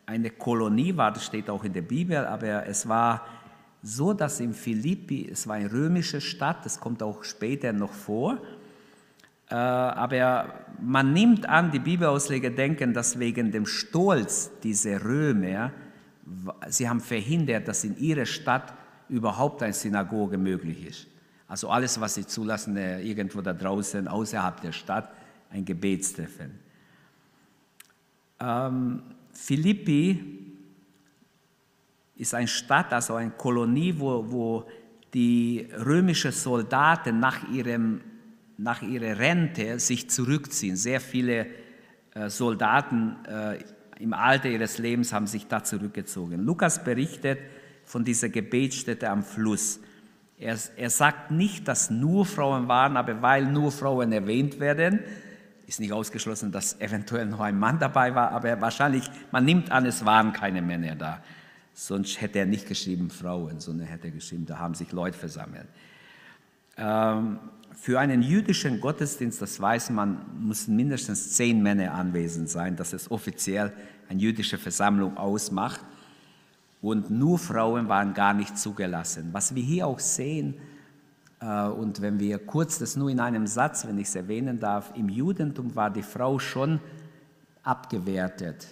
eine 0.06 0.30
Kolonie 0.30 0.96
war, 0.96 1.12
das 1.12 1.24
steht 1.24 1.50
auch 1.50 1.64
in 1.64 1.72
der 1.72 1.82
Bibel, 1.82 2.16
aber 2.16 2.66
es 2.66 2.88
war 2.88 3.26
so, 3.82 4.12
dass 4.12 4.40
in 4.40 4.54
Philippi, 4.54 5.28
es 5.30 5.46
war 5.46 5.56
eine 5.56 5.70
römische 5.72 6.20
Stadt, 6.20 6.64
das 6.64 6.78
kommt 6.78 7.02
auch 7.02 7.24
später 7.24 7.72
noch 7.72 7.92
vor, 7.92 8.38
äh, 9.50 9.54
aber 9.54 10.54
man 10.80 11.12
nimmt 11.12 11.48
an, 11.48 11.70
die 11.70 11.78
Bibelausleger 11.78 12.50
denken, 12.50 12.94
dass 12.94 13.18
wegen 13.18 13.50
dem 13.50 13.66
Stolz 13.66 14.50
dieser 14.62 15.04
Römer, 15.04 15.72
sie 16.68 16.88
haben 16.88 17.00
verhindert, 17.00 17.68
dass 17.68 17.84
in 17.84 17.98
ihrer 17.98 18.24
Stadt 18.24 18.72
überhaupt 19.08 19.62
eine 19.62 19.74
Synagoge 19.74 20.38
möglich 20.38 20.86
ist. 20.86 21.06
Also 21.48 21.68
alles, 21.68 22.00
was 22.00 22.14
sie 22.14 22.26
zulassen, 22.26 22.76
äh, 22.78 23.02
irgendwo 23.02 23.42
da 23.42 23.52
draußen, 23.52 24.08
außerhalb 24.08 24.62
der 24.62 24.72
Stadt, 24.72 25.12
ein 25.50 25.66
Gebetstreffen. 25.66 26.61
Ähm, 28.42 29.02
Philippi 29.32 30.20
ist 32.16 32.34
eine 32.34 32.48
Stadt, 32.48 32.92
also 32.92 33.14
eine 33.14 33.30
Kolonie, 33.30 33.94
wo, 33.96 34.30
wo 34.30 34.68
die 35.14 35.68
römischen 35.84 36.32
Soldaten 36.32 37.20
nach, 37.20 37.48
ihrem, 37.50 38.00
nach 38.58 38.82
ihrer 38.82 39.18
Rente 39.18 39.78
sich 39.78 40.10
zurückziehen. 40.10 40.76
Sehr 40.76 41.00
viele 41.00 41.46
äh, 42.14 42.28
Soldaten 42.28 43.16
äh, 43.26 43.58
im 43.98 44.12
Alter 44.12 44.48
ihres 44.48 44.78
Lebens 44.78 45.12
haben 45.12 45.26
sich 45.26 45.46
da 45.46 45.62
zurückgezogen. 45.62 46.40
Lukas 46.40 46.82
berichtet 46.82 47.38
von 47.84 48.04
dieser 48.04 48.28
Gebetsstätte 48.28 49.08
am 49.08 49.22
Fluss. 49.22 49.80
Er, 50.38 50.58
er 50.76 50.90
sagt 50.90 51.30
nicht, 51.30 51.68
dass 51.68 51.90
nur 51.90 52.26
Frauen 52.26 52.66
waren, 52.66 52.96
aber 52.96 53.22
weil 53.22 53.46
nur 53.46 53.70
Frauen 53.70 54.10
erwähnt 54.10 54.58
werden, 54.58 55.00
ist 55.72 55.80
nicht 55.80 55.92
ausgeschlossen, 55.92 56.52
dass 56.52 56.78
eventuell 56.80 57.24
noch 57.24 57.40
ein 57.40 57.58
Mann 57.58 57.78
dabei 57.78 58.14
war, 58.14 58.30
aber 58.32 58.60
wahrscheinlich, 58.60 59.04
man 59.30 59.46
nimmt 59.46 59.72
an, 59.72 59.86
es 59.86 60.04
waren 60.04 60.34
keine 60.34 60.60
Männer 60.60 60.94
da. 60.94 61.22
Sonst 61.72 62.20
hätte 62.20 62.40
er 62.40 62.46
nicht 62.46 62.68
geschrieben 62.68 63.08
Frauen, 63.08 63.58
sondern 63.58 63.86
hätte 63.86 64.08
er 64.08 64.10
geschrieben, 64.10 64.44
da 64.44 64.58
haben 64.58 64.74
sich 64.74 64.92
Leute 64.92 65.16
versammelt. 65.16 65.66
Ähm, 66.76 67.38
für 67.74 67.98
einen 67.98 68.20
jüdischen 68.20 68.80
Gottesdienst, 68.80 69.40
das 69.40 69.58
weiß 69.58 69.88
man, 69.90 70.18
müssen 70.46 70.76
mindestens 70.76 71.32
zehn 71.32 71.62
Männer 71.62 71.94
anwesend 71.94 72.50
sein, 72.50 72.76
dass 72.76 72.92
es 72.92 73.10
offiziell 73.10 73.72
eine 74.10 74.20
jüdische 74.20 74.58
Versammlung 74.58 75.16
ausmacht. 75.16 75.80
Und 76.82 77.10
nur 77.10 77.38
Frauen 77.38 77.88
waren 77.88 78.12
gar 78.12 78.34
nicht 78.34 78.58
zugelassen. 78.58 79.30
Was 79.32 79.54
wir 79.54 79.62
hier 79.62 79.86
auch 79.86 80.00
sehen, 80.00 80.54
und 81.42 82.00
wenn 82.00 82.20
wir 82.20 82.38
kurz 82.38 82.78
das 82.78 82.96
nur 82.96 83.10
in 83.10 83.18
einem 83.18 83.48
Satz, 83.48 83.84
wenn 83.86 83.98
ich 83.98 84.06
es 84.06 84.14
erwähnen 84.14 84.60
darf, 84.60 84.92
im 84.94 85.08
Judentum 85.08 85.74
war 85.74 85.90
die 85.90 86.02
Frau 86.02 86.38
schon 86.38 86.78
abgewertet. 87.64 88.66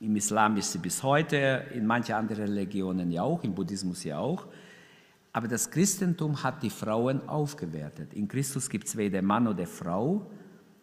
Im 0.00 0.16
Islam 0.16 0.56
ist 0.56 0.72
sie 0.72 0.78
bis 0.78 1.02
heute, 1.02 1.64
in 1.74 1.84
manchen 1.84 2.14
anderen 2.14 2.44
Religionen 2.44 3.10
ja 3.10 3.22
auch, 3.22 3.44
im 3.44 3.54
Buddhismus 3.54 4.04
ja 4.04 4.18
auch. 4.18 4.46
Aber 5.32 5.48
das 5.48 5.70
Christentum 5.70 6.42
hat 6.42 6.62
die 6.62 6.70
Frauen 6.70 7.28
aufgewertet. 7.28 8.14
In 8.14 8.26
Christus 8.26 8.70
gibt 8.70 8.86
es 8.86 8.96
weder 8.96 9.20
Mann 9.20 9.46
oder 9.46 9.66
Frau, 9.66 10.30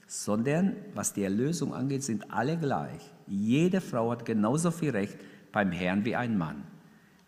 sondern 0.05 0.75
was 0.93 1.13
die 1.13 1.23
Erlösung 1.23 1.73
angeht, 1.73 2.03
sind 2.03 2.31
alle 2.31 2.57
gleich. 2.57 3.01
Jede 3.25 3.81
Frau 3.81 4.11
hat 4.11 4.25
genauso 4.25 4.69
viel 4.69 4.91
Recht 4.91 5.17
beim 5.51 5.71
Herrn 5.71 6.05
wie 6.05 6.15
ein 6.15 6.37
Mann. 6.37 6.63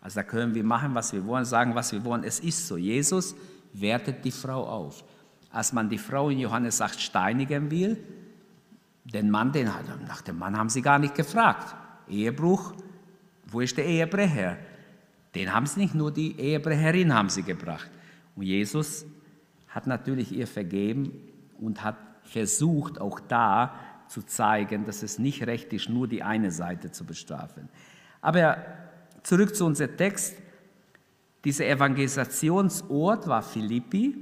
Also 0.00 0.20
da 0.20 0.22
können 0.22 0.54
wir 0.54 0.62
machen, 0.62 0.94
was 0.94 1.12
wir 1.12 1.26
wollen, 1.26 1.44
sagen, 1.44 1.74
was 1.74 1.90
wir 1.90 2.04
wollen. 2.04 2.22
Es 2.22 2.38
ist 2.38 2.68
so. 2.68 2.76
Jesus 2.76 3.34
wertet 3.80 4.24
die 4.24 4.30
Frau 4.30 4.66
auf. 4.66 5.04
Als 5.50 5.72
man 5.72 5.88
die 5.88 5.98
Frau 5.98 6.30
in 6.30 6.38
Johannes 6.38 6.80
8 6.80 7.00
steinigen 7.00 7.70
will, 7.70 8.02
den 9.04 9.30
Mann, 9.30 9.52
den, 9.52 9.70
nach 10.06 10.22
dem 10.22 10.38
Mann 10.38 10.56
haben 10.56 10.68
sie 10.68 10.82
gar 10.82 10.98
nicht 10.98 11.14
gefragt. 11.14 11.74
Ehebruch, 12.08 12.74
wo 13.46 13.60
ist 13.60 13.76
der 13.76 13.86
Ehebrecher? 13.86 14.58
Den 15.34 15.52
haben 15.54 15.66
sie 15.66 15.80
nicht, 15.80 15.94
nur 15.94 16.12
die 16.12 16.38
Ehebrecherin 16.38 17.14
haben 17.14 17.30
sie 17.30 17.42
gebracht. 17.42 17.90
Und 18.36 18.42
Jesus 18.42 19.06
hat 19.68 19.86
natürlich 19.86 20.32
ihr 20.32 20.46
vergeben 20.46 21.12
und 21.58 21.82
hat 21.82 21.96
versucht, 22.22 23.00
auch 23.00 23.20
da 23.20 23.74
zu 24.08 24.22
zeigen, 24.22 24.84
dass 24.84 25.02
es 25.02 25.18
nicht 25.18 25.46
recht 25.46 25.72
ist, 25.72 25.88
nur 25.88 26.08
die 26.08 26.22
eine 26.22 26.50
Seite 26.50 26.90
zu 26.90 27.04
bestrafen. 27.04 27.68
Aber 28.20 28.58
zurück 29.22 29.54
zu 29.54 29.64
unserem 29.64 29.96
Text. 29.96 30.36
Dieser 31.44 31.66
Evangelisationsort 31.66 33.26
war 33.26 33.42
Philippi. 33.42 34.16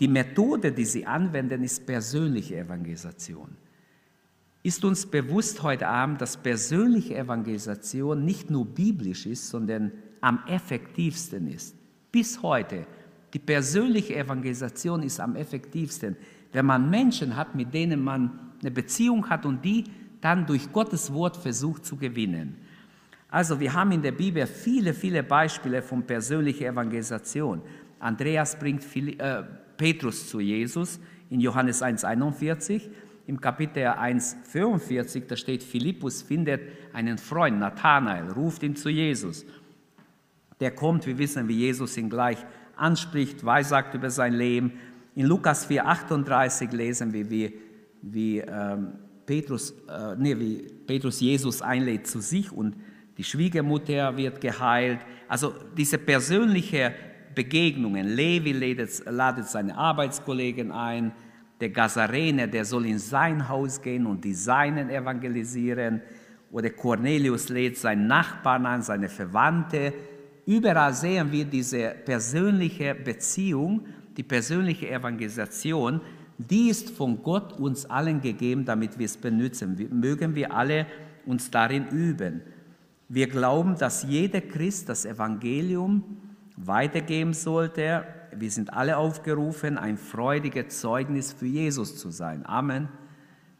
Die 0.00 0.08
Methode, 0.08 0.72
die 0.72 0.84
sie 0.84 1.06
anwenden, 1.06 1.62
ist 1.64 1.86
persönliche 1.86 2.58
Evangelisation. 2.58 3.56
Ist 4.62 4.84
uns 4.84 5.06
bewusst 5.06 5.62
heute 5.62 5.88
Abend, 5.88 6.20
dass 6.20 6.36
persönliche 6.36 7.16
Evangelisation 7.16 8.24
nicht 8.24 8.50
nur 8.50 8.66
biblisch 8.66 9.26
ist, 9.26 9.48
sondern 9.48 9.92
am 10.20 10.40
effektivsten 10.46 11.48
ist? 11.48 11.74
Bis 12.12 12.42
heute. 12.42 12.86
Die 13.34 13.38
persönliche 13.38 14.16
Evangelisation 14.16 15.02
ist 15.02 15.20
am 15.20 15.36
effektivsten, 15.36 16.16
wenn 16.52 16.66
man 16.66 16.90
Menschen 16.90 17.36
hat, 17.36 17.54
mit 17.54 17.74
denen 17.74 18.02
man 18.02 18.52
eine 18.60 18.70
Beziehung 18.70 19.28
hat 19.28 19.46
und 19.46 19.64
die 19.64 19.84
dann 20.20 20.46
durch 20.46 20.72
Gottes 20.72 21.12
Wort 21.12 21.36
versucht 21.36 21.84
zu 21.84 21.96
gewinnen. 21.96 22.56
Also 23.30 23.60
wir 23.60 23.74
haben 23.74 23.92
in 23.92 24.02
der 24.02 24.12
Bibel 24.12 24.46
viele, 24.46 24.94
viele 24.94 25.22
Beispiele 25.22 25.82
von 25.82 26.02
persönlicher 26.02 26.66
Evangelisation. 26.66 27.60
Andreas 28.00 28.58
bringt 28.58 28.84
äh, 28.96 29.42
Petrus 29.76 30.28
zu 30.28 30.40
Jesus 30.40 30.98
in 31.28 31.40
Johannes 31.40 31.82
1,41. 31.82 32.88
Im 33.26 33.38
Kapitel 33.38 33.84
1,44, 33.86 35.26
da 35.26 35.36
steht, 35.36 35.62
Philippus 35.62 36.22
findet 36.22 36.62
einen 36.94 37.18
Freund, 37.18 37.58
Nathanael, 37.58 38.32
ruft 38.32 38.62
ihn 38.62 38.74
zu 38.74 38.88
Jesus. 38.88 39.44
Der 40.60 40.70
kommt, 40.70 41.06
wir 41.06 41.18
wissen, 41.18 41.46
wie 41.46 41.58
Jesus 41.58 41.98
ihn 41.98 42.08
gleich 42.08 42.38
anspricht, 42.76 43.44
weissagt 43.44 43.94
über 43.94 44.08
sein 44.08 44.32
Leben. 44.32 44.72
In 45.14 45.26
Lukas 45.26 45.68
4,38 45.68 46.74
lesen 46.74 47.12
wir, 47.12 47.28
wie, 47.28 47.54
wie, 48.00 48.38
ähm, 48.38 48.94
Petrus, 49.26 49.72
äh, 49.86 50.16
nee, 50.16 50.38
wie 50.38 50.62
Petrus 50.86 51.20
Jesus 51.20 51.60
einlädt 51.60 52.06
zu 52.06 52.20
sich 52.20 52.50
und 52.50 52.76
die 53.18 53.24
Schwiegermutter 53.24 54.16
wird 54.16 54.40
geheilt. 54.40 55.00
Also 55.26 55.52
diese 55.76 55.98
persönliche 55.98 56.94
Begegnungen. 57.34 58.06
Levi 58.06 58.52
ladet, 58.52 59.02
ladet 59.06 59.48
seine 59.48 59.76
Arbeitskollegen 59.76 60.70
ein. 60.70 61.12
Der 61.60 61.70
Gazarener, 61.70 62.46
der 62.46 62.64
soll 62.64 62.86
in 62.86 63.00
sein 63.00 63.48
Haus 63.48 63.82
gehen 63.82 64.06
und 64.06 64.24
die 64.24 64.34
Seinen 64.34 64.88
evangelisieren. 64.88 66.00
Oder 66.52 66.70
Cornelius 66.70 67.48
lädt 67.48 67.76
seinen 67.76 68.06
Nachbarn 68.06 68.64
ein, 68.64 68.82
seine 68.82 69.08
Verwandte. 69.08 69.92
Überall 70.46 70.94
sehen 70.94 71.30
wir 71.32 71.44
diese 71.44 71.94
persönliche 72.04 72.94
Beziehung, 72.94 73.84
die 74.16 74.22
persönliche 74.22 74.88
Evangelisation, 74.90 76.00
die 76.38 76.70
ist 76.70 76.90
von 76.90 77.20
Gott 77.22 77.58
uns 77.58 77.84
allen 77.84 78.20
gegeben, 78.20 78.64
damit 78.64 78.96
wir 78.96 79.06
es 79.06 79.16
benutzen. 79.16 79.88
Mögen 79.90 80.36
wir 80.36 80.54
alle 80.54 80.86
uns 81.26 81.50
darin 81.50 81.88
üben. 81.88 82.42
Wir 83.08 83.26
glauben, 83.26 83.76
dass 83.78 84.02
jeder 84.02 84.42
Christ 84.42 84.90
das 84.90 85.06
Evangelium 85.06 86.04
weitergeben 86.56 87.32
sollte. 87.32 88.04
Wir 88.36 88.50
sind 88.50 88.74
alle 88.74 88.98
aufgerufen, 88.98 89.78
ein 89.78 89.96
freudiges 89.96 90.80
Zeugnis 90.80 91.32
für 91.32 91.46
Jesus 91.46 91.96
zu 91.96 92.10
sein. 92.10 92.44
Amen. 92.44 92.88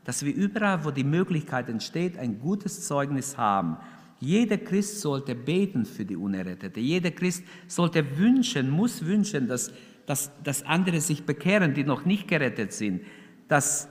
Dass 0.05 0.23
wir 0.23 0.35
überall, 0.35 0.85
wo 0.85 0.91
die 0.91 1.05
Möglichkeit 1.05 1.71
entsteht, 1.71 2.19
ein 2.19 2.39
gutes 2.41 2.87
Zeugnis 2.87 3.39
haben. 3.39 3.79
Jeder 4.21 4.59
Christ 4.59 5.01
sollte 5.01 5.35
beten 5.35 5.87
für 5.87 6.05
die 6.05 6.17
Unerrettete. 6.17 6.81
Jeder 6.81 7.11
Christ 7.11 7.43
sollte 7.69 8.19
wünschen, 8.19 8.69
muss 8.69 9.07
wünschen, 9.07 9.49
dass, 9.49 9.73
dass, 10.05 10.31
dass 10.43 10.63
andere 10.65 11.01
sich 11.01 11.25
bekehren, 11.25 11.73
die 11.73 11.85
noch 11.85 12.05
nicht 12.05 12.29
gerettet 12.29 12.75
sind. 12.75 13.01
Dass 13.49 13.89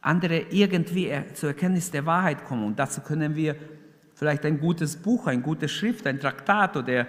andere 0.00 0.46
irgendwie 0.50 1.10
zur 1.34 1.50
Erkenntnis 1.50 1.90
der 1.90 2.06
Wahrheit 2.06 2.44
kommen. 2.46 2.64
Und 2.64 2.78
dazu 2.78 3.02
können 3.02 3.36
wir 3.36 3.56
vielleicht 4.18 4.44
ein 4.44 4.58
gutes 4.58 4.96
Buch, 4.96 5.28
ein 5.28 5.42
gutes 5.42 5.70
Schrift, 5.70 6.04
ein 6.06 6.18
Traktat 6.18 6.76
oder 6.76 7.06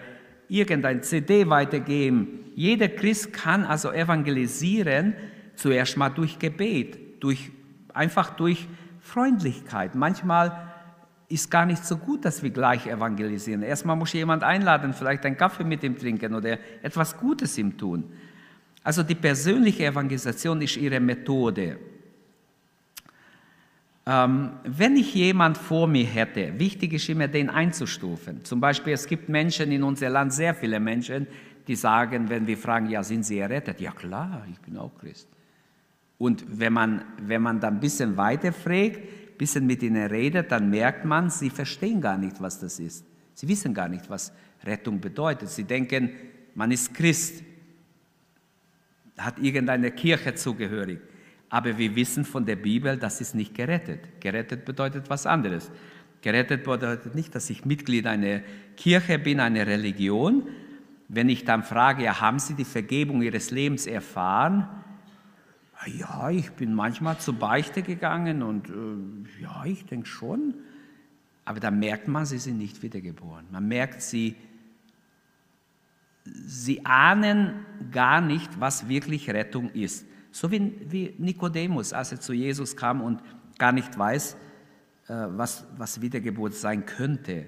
irgendein 0.48 1.02
CD 1.02 1.50
weitergeben. 1.50 2.52
Jeder 2.54 2.88
Christ 2.88 3.34
kann 3.34 3.66
also 3.66 3.92
evangelisieren, 3.92 5.16
zuerst 5.56 5.98
mal 5.98 6.10
durch 6.10 6.38
Gebet, 6.38 7.22
durch, 7.24 7.52
einfach 7.96 8.30
durch 8.36 8.68
Freundlichkeit. 9.02 9.96
Manchmal 9.96 10.70
ist 11.30 11.50
gar 11.50 11.66
nicht 11.66 11.84
so 11.84 11.98
gut, 11.98 12.26
dass 12.26 12.44
wir 12.44 12.52
gleich 12.52 12.86
evangelisieren. 12.86 13.64
Erstmal 13.64 13.96
muss 13.96 14.14
jemand 14.14 14.44
einladen, 14.44 14.94
vielleicht 14.94 15.26
einen 15.26 15.38
Kaffee 15.38 15.64
mit 15.64 15.84
ihm 15.84 15.98
trinken 15.98 16.36
oder 16.36 16.60
etwas 16.84 17.18
Gutes 17.18 17.58
ihm 17.58 17.76
tun. 17.76 18.04
Also 18.84 19.02
die 19.02 19.16
persönliche 19.16 19.86
Evangelisation 19.86 20.62
ist 20.62 20.78
ihre 20.78 21.00
Methode. 21.00 21.78
Ähm, 24.12 24.54
wenn 24.64 24.96
ich 24.96 25.14
jemand 25.14 25.56
vor 25.56 25.86
mir 25.86 26.04
hätte, 26.04 26.58
wichtig 26.58 26.94
ist 26.94 27.08
immer, 27.10 27.28
den 27.28 27.48
einzustufen. 27.48 28.44
Zum 28.44 28.60
Beispiel, 28.60 28.94
es 28.94 29.06
gibt 29.06 29.30
Menschen 29.30 29.72
in 29.72 29.84
unserem 29.84 30.14
Land, 30.14 30.34
sehr 30.34 30.56
viele 30.56 30.80
Menschen, 30.80 31.28
die 31.68 31.76
sagen, 31.76 32.28
wenn 32.28 32.48
wir 32.48 32.58
fragen, 32.58 32.90
ja, 32.90 33.04
sind 33.04 33.24
sie 33.24 33.38
errettet? 33.38 33.80
Ja 33.80 33.92
klar, 33.92 34.48
ich 34.52 34.60
bin 34.62 34.78
auch 34.78 34.98
Christ. 34.98 35.28
Und 36.18 36.44
wenn 36.48 36.74
man, 36.74 37.04
wenn 37.22 37.44
man 37.44 37.60
dann 37.60 37.76
ein 37.76 37.80
bisschen 37.80 38.18
weiter 38.18 38.52
fragt, 38.52 38.98
ein 38.98 39.38
bisschen 39.38 39.68
mit 39.68 39.84
ihnen 39.84 40.08
redet, 40.08 40.52
dann 40.52 40.72
merkt 40.72 41.06
man, 41.06 41.30
sie 41.30 41.52
verstehen 41.52 42.02
gar 42.02 42.18
nicht, 42.18 42.42
was 42.42 42.60
das 42.60 42.80
ist. 42.80 43.06
Sie 43.36 43.48
wissen 43.48 43.76
gar 43.76 43.90
nicht, 43.90 44.10
was 44.10 44.34
Rettung 44.66 45.00
bedeutet. 45.00 45.50
Sie 45.50 45.66
denken, 45.66 46.10
man 46.56 46.72
ist 46.72 46.96
Christ, 46.96 47.44
hat 49.20 49.38
irgendeine 49.38 49.92
Kirche 49.92 50.34
zugehörig. 50.34 51.00
Aber 51.50 51.78
wir 51.78 51.96
wissen 51.96 52.26
von 52.26 52.46
der 52.46 52.56
Bibel, 52.56 52.98
das 52.98 53.22
ist 53.22 53.34
nicht 53.34 53.56
gerettet. 53.56 54.22
Gerettet 54.22 54.66
bedeutet 54.66 55.10
was 55.10 55.26
anderes. 55.26 55.72
Gerettet 56.22 56.64
bedeutet 56.64 57.16
nicht, 57.16 57.34
dass 57.34 57.50
ich 57.50 57.66
Mitglied 57.66 58.06
einer 58.06 58.42
Kirche 58.78 59.18
bin, 59.18 59.40
einer 59.40 59.66
Religion. 59.66 60.48
Wenn 61.08 61.30
ich 61.30 61.46
dann 61.46 61.64
frage, 61.64 62.04
ja, 62.04 62.22
haben 62.22 62.40
Sie 62.40 62.54
die 62.54 62.66
Vergebung 62.66 63.22
Ihres 63.22 63.52
Lebens 63.52 63.88
erfahren? 63.88 64.68
Ja, 65.88 66.30
ich 66.30 66.52
bin 66.52 66.74
manchmal 66.74 67.18
zur 67.20 67.36
Beichte 67.36 67.82
gegangen 67.82 68.44
und 68.44 68.70
äh, 68.70 69.42
ja, 69.42 69.64
ich 69.66 69.86
denke 69.86 70.08
schon. 70.08 70.56
Aber 71.46 71.60
da 71.60 71.72
merkt 71.72 72.08
man, 72.08 72.26
Sie 72.26 72.38
sind 72.38 72.58
nicht 72.58 72.84
wiedergeboren. 72.84 73.46
Man 73.50 73.68
merkt, 73.68 74.02
Sie, 74.02 74.36
Sie 76.26 76.86
ahnen 76.86 77.66
gar 77.92 78.22
nicht, 78.22 78.60
was 78.60 78.90
wirklich 78.90 79.30
Rettung 79.30 79.72
ist. 79.72 80.06
So 80.32 80.52
wie, 80.52 80.74
wie 80.88 81.16
Nikodemus, 81.18 81.94
als 81.94 82.12
er 82.12 82.20
zu 82.20 82.34
Jesus 82.34 82.76
kam 82.76 83.02
und 83.02 83.22
gar 83.58 83.72
nicht 83.72 83.98
weiß, 83.98 84.36
äh, 85.08 85.14
was, 85.30 85.66
was 85.78 86.02
Wiedergeburt 86.02 86.54
sein 86.54 86.86
könnte. 86.86 87.46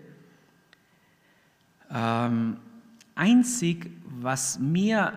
Ähm, 1.94 2.58
einzig, 3.16 3.92
was 4.06 4.60
mir 4.60 5.14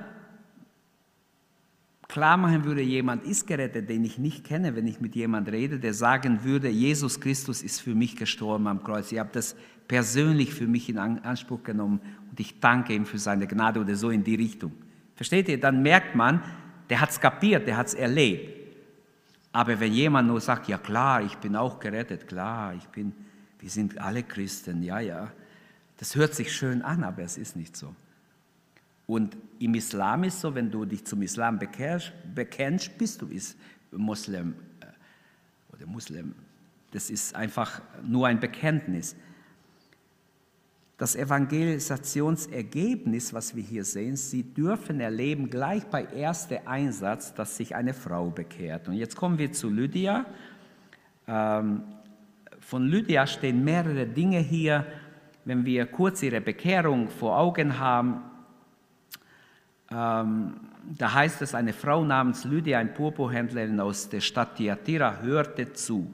klar 2.08 2.36
machen 2.36 2.64
würde, 2.64 2.82
jemand 2.82 3.24
ist 3.24 3.46
gerettet, 3.46 3.88
den 3.88 4.04
ich 4.04 4.18
nicht 4.18 4.44
kenne, 4.44 4.76
wenn 4.76 4.86
ich 4.86 5.00
mit 5.00 5.16
jemand 5.16 5.48
rede, 5.48 5.78
der 5.78 5.94
sagen 5.94 6.44
würde, 6.44 6.68
Jesus 6.68 7.20
Christus 7.20 7.62
ist 7.62 7.80
für 7.80 7.94
mich 7.94 8.16
gestorben 8.16 8.66
am 8.66 8.82
Kreuz. 8.82 9.10
Ich 9.10 9.18
habe 9.18 9.30
das 9.32 9.56
persönlich 9.88 10.54
für 10.54 10.66
mich 10.66 10.88
in 10.88 10.98
Anspruch 10.98 11.62
genommen 11.62 12.00
und 12.30 12.38
ich 12.38 12.60
danke 12.60 12.94
ihm 12.94 13.06
für 13.06 13.18
seine 13.18 13.46
Gnade 13.46 13.80
oder 13.80 13.96
so 13.96 14.10
in 14.10 14.22
die 14.22 14.34
Richtung. 14.34 14.72
Versteht 15.16 15.48
ihr? 15.48 15.58
Dann 15.58 15.82
merkt 15.82 16.14
man, 16.14 16.42
der 16.90 17.00
hat 17.00 17.10
es 17.10 17.20
kapiert, 17.20 17.66
der 17.66 17.76
hat 17.76 17.88
es 17.88 17.94
erlebt. 17.94 18.60
Aber 19.52 19.78
wenn 19.78 19.92
jemand 19.92 20.28
nur 20.28 20.40
sagt, 20.40 20.68
ja 20.68 20.78
klar, 20.78 21.22
ich 21.22 21.36
bin 21.36 21.54
auch 21.54 21.78
gerettet, 21.78 22.26
klar, 22.26 22.74
ich 22.74 22.86
bin, 22.88 23.12
wir 23.60 23.70
sind 23.70 23.98
alle 23.98 24.22
Christen, 24.22 24.82
ja, 24.82 24.98
ja, 24.98 25.30
das 25.98 26.16
hört 26.16 26.34
sich 26.34 26.52
schön 26.52 26.82
an, 26.82 27.04
aber 27.04 27.22
es 27.22 27.38
ist 27.38 27.54
nicht 27.54 27.76
so. 27.76 27.94
Und 29.06 29.36
im 29.58 29.74
Islam 29.74 30.24
ist 30.24 30.40
so, 30.40 30.54
wenn 30.54 30.70
du 30.70 30.84
dich 30.84 31.04
zum 31.04 31.22
Islam 31.22 31.58
bekennst, 31.58 32.12
bekennst 32.34 32.96
bist 32.98 33.22
du 33.22 33.28
Muslim 33.92 34.54
äh, 34.80 34.86
oder 35.74 35.86
Muslim. 35.86 36.34
Das 36.90 37.10
ist 37.10 37.34
einfach 37.34 37.80
nur 38.02 38.26
ein 38.26 38.40
Bekenntnis. 38.40 39.14
Das 40.96 41.16
Evangelisationsergebnis, 41.16 43.34
was 43.34 43.56
wir 43.56 43.64
hier 43.64 43.84
sehen, 43.84 44.14
Sie 44.16 44.44
dürfen 44.44 45.00
erleben, 45.00 45.50
gleich 45.50 45.84
bei 45.86 46.04
erster 46.04 46.68
Einsatz, 46.68 47.34
dass 47.34 47.56
sich 47.56 47.74
eine 47.74 47.94
Frau 47.94 48.30
bekehrt. 48.30 48.86
Und 48.86 48.94
jetzt 48.94 49.16
kommen 49.16 49.38
wir 49.38 49.50
zu 49.52 49.70
Lydia. 49.70 50.24
Ähm, 51.26 51.82
von 52.60 52.86
Lydia 52.86 53.26
stehen 53.26 53.64
mehrere 53.64 54.06
Dinge 54.06 54.38
hier. 54.38 54.86
wenn 55.46 55.66
wir 55.66 55.84
kurz 55.84 56.22
ihre 56.22 56.40
Bekehrung 56.40 57.10
vor 57.10 57.38
Augen 57.38 57.78
haben, 57.78 58.22
ähm, 59.90 60.54
da 60.96 61.12
heißt 61.12 61.42
es, 61.42 61.54
eine 61.54 61.72
Frau 61.72 62.04
namens 62.04 62.44
Lydia, 62.44 62.78
ein 62.78 62.94
Purpurhändlerin 62.94 63.80
aus 63.80 64.08
der 64.08 64.20
Stadt 64.20 64.56
Thyatira, 64.56 65.20
hörte 65.20 65.72
zu. 65.72 66.10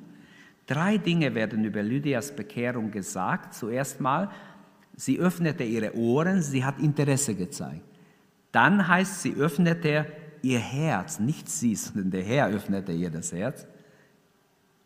Drei 0.67 0.99
Dinge 0.99 1.35
werden 1.35 1.65
über 1.65 1.83
Lydias 1.83 2.35
Bekehrung 2.35 2.91
gesagt. 2.91 3.55
Zuerst 3.55 4.01
mal, 4.01 4.31
sie 5.01 5.19
öffnete 5.19 5.65
ihre 5.65 5.97
Ohren, 5.97 6.43
sie 6.43 6.63
hat 6.63 6.79
Interesse 6.79 7.35
gezeigt. 7.35 7.85
Dann 8.53 8.87
heißt, 8.87 9.23
sie 9.23 9.35
öffnete 9.35 10.07
ihr 10.43 10.59
Herz, 10.59 11.19
nicht 11.19 11.49
sie, 11.49 11.75
sondern 11.77 12.11
der 12.11 12.23
Herr 12.23 12.49
öffnete 12.49 12.93
ihr 12.93 13.11
das 13.11 13.33
Herz. 13.33 13.67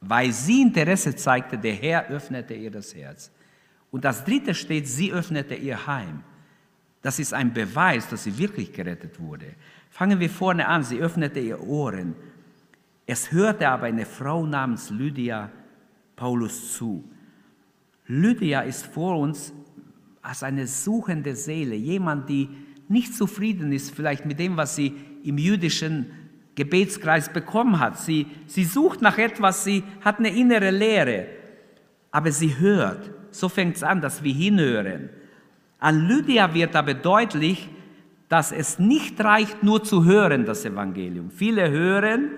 Weil 0.01 0.33
sie 0.33 0.63
Interesse 0.63 1.17
zeigte, 1.17 1.59
der 1.59 1.75
Herr 1.75 2.09
öffnete 2.11 2.55
ihr 2.55 2.71
das 2.71 2.95
Herz. 2.95 3.31
Und 3.91 4.05
das 4.05 4.25
dritte 4.25 4.55
steht, 4.55 4.87
sie 4.87 5.13
öffnete 5.13 5.55
ihr 5.55 5.87
Heim. 5.87 6.23
Das 7.03 7.19
ist 7.19 7.35
ein 7.35 7.53
Beweis, 7.53 8.09
dass 8.09 8.25
sie 8.25 8.39
wirklich 8.39 8.73
gerettet 8.73 9.21
wurde. 9.21 9.47
Fangen 9.91 10.21
wir 10.21 10.31
vorne 10.31 10.67
an. 10.69 10.83
Sie 10.83 10.99
öffnete 10.99 11.41
ihr 11.41 11.61
Ohren. 11.61 12.15
Es 13.07 13.33
hörte 13.33 13.69
aber 13.69 13.87
eine 13.87 14.07
Frau 14.07 14.47
namens 14.47 14.91
Lydia 14.91 15.51
Paulus 16.17 16.73
zu. 16.75 17.05
Lydia 18.07 18.61
ist 18.63 18.87
vor 18.87 19.19
uns 19.19 19.53
als 20.25 20.43
eine 20.43 20.67
suchende 20.67 21.37
Seele, 21.37 21.75
jemand, 21.75 22.31
die 22.31 22.49
nicht 22.89 23.15
zufrieden 23.15 23.73
ist 23.73 23.95
vielleicht 23.95 24.25
mit 24.25 24.39
dem, 24.39 24.57
was 24.57 24.75
sie 24.75 24.95
im 25.23 25.37
jüdischen 25.37 26.07
Gebetskreis 26.55 27.31
bekommen 27.31 27.79
hat. 27.79 27.99
Sie, 27.99 28.27
sie 28.47 28.65
sucht 28.65 29.03
nach 29.03 29.19
etwas, 29.19 29.65
sie 29.65 29.85
hat 30.01 30.19
eine 30.19 30.35
innere 30.35 30.71
Leere, 30.71 31.27
aber 32.11 32.33
sie 32.33 32.59
hört. 32.59 33.11
So 33.31 33.51
fängt 33.51 33.77
es 33.77 33.83
an, 33.83 34.01
dass 34.01 34.23
wir 34.23 34.33
hinhören. 34.33 35.11
An 35.79 36.09
Lydia 36.09 36.55
wird 36.55 36.75
aber 36.75 36.95
deutlich, 36.95 37.69
dass 38.31 38.51
es 38.51 38.79
nicht 38.79 39.23
reicht, 39.23 39.63
nur 39.63 39.85
zu 39.85 40.05
hören, 40.05 40.47
das 40.47 40.65
Evangelium. 40.65 41.31
Viele 41.31 41.71
hören, 41.71 42.31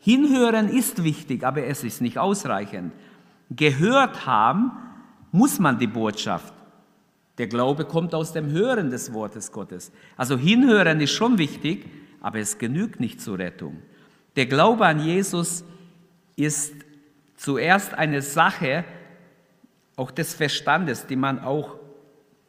hinhören 0.00 0.68
ist 0.68 1.04
wichtig, 1.04 1.44
aber 1.44 1.64
es 1.64 1.84
ist 1.84 2.00
nicht 2.00 2.18
ausreichend. 2.18 2.92
Gehört 3.50 4.26
haben 4.26 4.72
muss 5.30 5.60
man 5.60 5.78
die 5.78 5.86
Botschaft. 5.86 6.52
Der 7.42 7.48
Glaube 7.48 7.86
kommt 7.86 8.14
aus 8.14 8.32
dem 8.32 8.52
Hören 8.52 8.90
des 8.90 9.12
Wortes 9.12 9.50
Gottes. 9.50 9.90
Also 10.16 10.38
hinhören 10.38 11.00
ist 11.00 11.10
schon 11.10 11.38
wichtig, 11.38 11.86
aber 12.20 12.38
es 12.38 12.56
genügt 12.56 13.00
nicht 13.00 13.20
zur 13.20 13.36
Rettung. 13.36 13.82
Der 14.36 14.46
Glaube 14.46 14.86
an 14.86 15.00
Jesus 15.00 15.64
ist 16.36 16.72
zuerst 17.34 17.94
eine 17.94 18.22
Sache 18.22 18.84
auch 19.96 20.12
des 20.12 20.34
Verstandes, 20.34 21.08
die 21.08 21.16
man 21.16 21.40
auch 21.40 21.80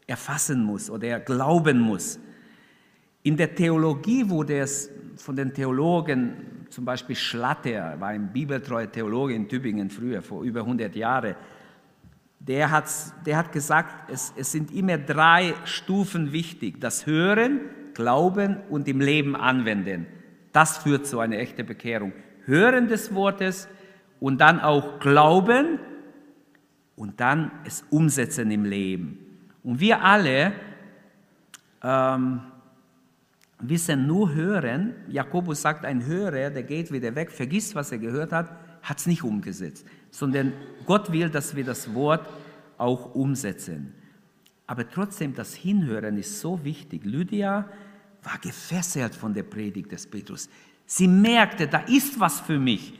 erfassen 0.05 0.63
muss 0.63 0.91
oder 0.91 1.19
glauben 1.19 1.79
muss. 1.79 2.19
In 3.23 3.35
der 3.35 3.55
Theologie 3.55 4.29
wurde 4.29 4.59
es 4.59 4.91
von 5.15 5.35
den 5.35 5.55
Theologen, 5.55 6.67
zum 6.69 6.85
Beispiel 6.85 7.15
Schlatter, 7.15 7.99
war 7.99 8.09
ein 8.09 8.31
bibeltreuer 8.31 8.91
Theologe 8.91 9.33
in 9.33 9.49
Tübingen 9.49 9.89
früher, 9.89 10.21
vor 10.21 10.43
über 10.43 10.59
100 10.59 10.95
Jahren, 10.95 11.33
der 12.47 12.71
hat, 12.71 12.89
der 13.25 13.37
hat 13.37 13.51
gesagt, 13.51 14.11
es, 14.11 14.33
es 14.35 14.51
sind 14.51 14.71
immer 14.73 14.97
drei 14.97 15.53
Stufen 15.63 16.33
wichtig. 16.33 16.81
Das 16.81 17.05
Hören, 17.05 17.61
Glauben 17.93 18.57
und 18.69 18.87
im 18.87 18.99
Leben 18.99 19.35
anwenden. 19.35 20.07
Das 20.51 20.79
führt 20.79 21.07
zu 21.07 21.19
einer 21.19 21.37
echten 21.37 21.65
Bekehrung. 21.65 22.11
Hören 22.45 22.87
des 22.87 23.13
Wortes 23.15 23.67
und 24.19 24.41
dann 24.41 24.59
auch 24.59 24.99
Glauben 24.99 25.79
und 26.95 27.19
dann 27.19 27.51
es 27.65 27.85
umsetzen 27.89 28.51
im 28.51 28.65
Leben. 28.65 29.19
Und 29.63 29.79
wir 29.79 30.03
alle 30.03 30.51
ähm, 31.81 32.41
wissen 33.59 34.05
nur 34.05 34.33
hören. 34.33 34.95
Jakobus 35.07 35.61
sagt, 35.61 35.85
ein 35.85 36.05
Hörer, 36.05 36.49
der 36.49 36.63
geht 36.63 36.91
wieder 36.91 37.15
weg, 37.15 37.31
vergisst, 37.31 37.73
was 37.73 37.91
er 37.91 37.99
gehört 37.99 38.33
hat, 38.33 38.51
hat 38.81 38.97
es 38.97 39.07
nicht 39.07 39.23
umgesetzt, 39.23 39.87
sondern 40.13 40.53
Gott 40.85 41.11
will, 41.11 41.27
dass 41.27 41.55
wir 41.55 41.65
das 41.65 41.91
Wort 41.95 42.29
auch 42.77 43.15
umsetzen. 43.15 43.95
Aber 44.67 44.87
trotzdem, 44.87 45.33
das 45.33 45.55
Hinhören 45.55 46.17
ist 46.17 46.39
so 46.39 46.63
wichtig. 46.63 47.03
Lydia 47.03 47.67
war 48.21 48.37
gefesselt 48.39 49.15
von 49.15 49.33
der 49.33 49.41
Predigt 49.43 49.91
des 49.91 50.05
Petrus. 50.07 50.49
Sie 50.85 51.07
merkte, 51.07 51.67
da 51.67 51.79
ist 51.79 52.19
was 52.19 52.39
für 52.39 52.59
mich. 52.59 52.93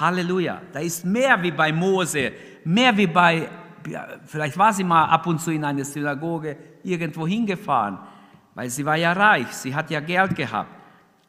Halleluja. 0.00 0.62
Da 0.72 0.80
ist 0.80 1.04
mehr 1.04 1.40
wie 1.42 1.50
bei 1.50 1.70
Mose, 1.70 2.32
mehr 2.64 2.96
wie 2.96 3.06
bei 3.06 3.48
vielleicht 4.24 4.56
war 4.56 4.72
sie 4.72 4.84
mal 4.84 5.04
ab 5.04 5.26
und 5.26 5.38
zu 5.38 5.50
in 5.50 5.62
eine 5.62 5.84
Synagoge 5.84 6.56
irgendwo 6.82 7.26
hingefahren, 7.26 7.98
weil 8.54 8.70
sie 8.70 8.86
war 8.86 8.96
ja 8.96 9.12
reich, 9.12 9.48
sie 9.48 9.74
hat 9.74 9.90
ja 9.90 10.00
Geld 10.00 10.34
gehabt. 10.34 10.70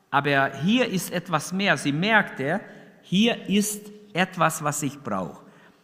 Aber 0.09 0.53
hier 0.63 0.87
ist 0.87 1.11
etwas 1.11 1.51
mehr. 1.51 1.75
Sie 1.75 1.91
merkte, 1.91 2.61
hier 3.01 3.49
ist 3.49 3.91
etwas, 4.15 4.63
was 4.63 4.81
ich 4.83 4.99
brauche. 4.99 5.43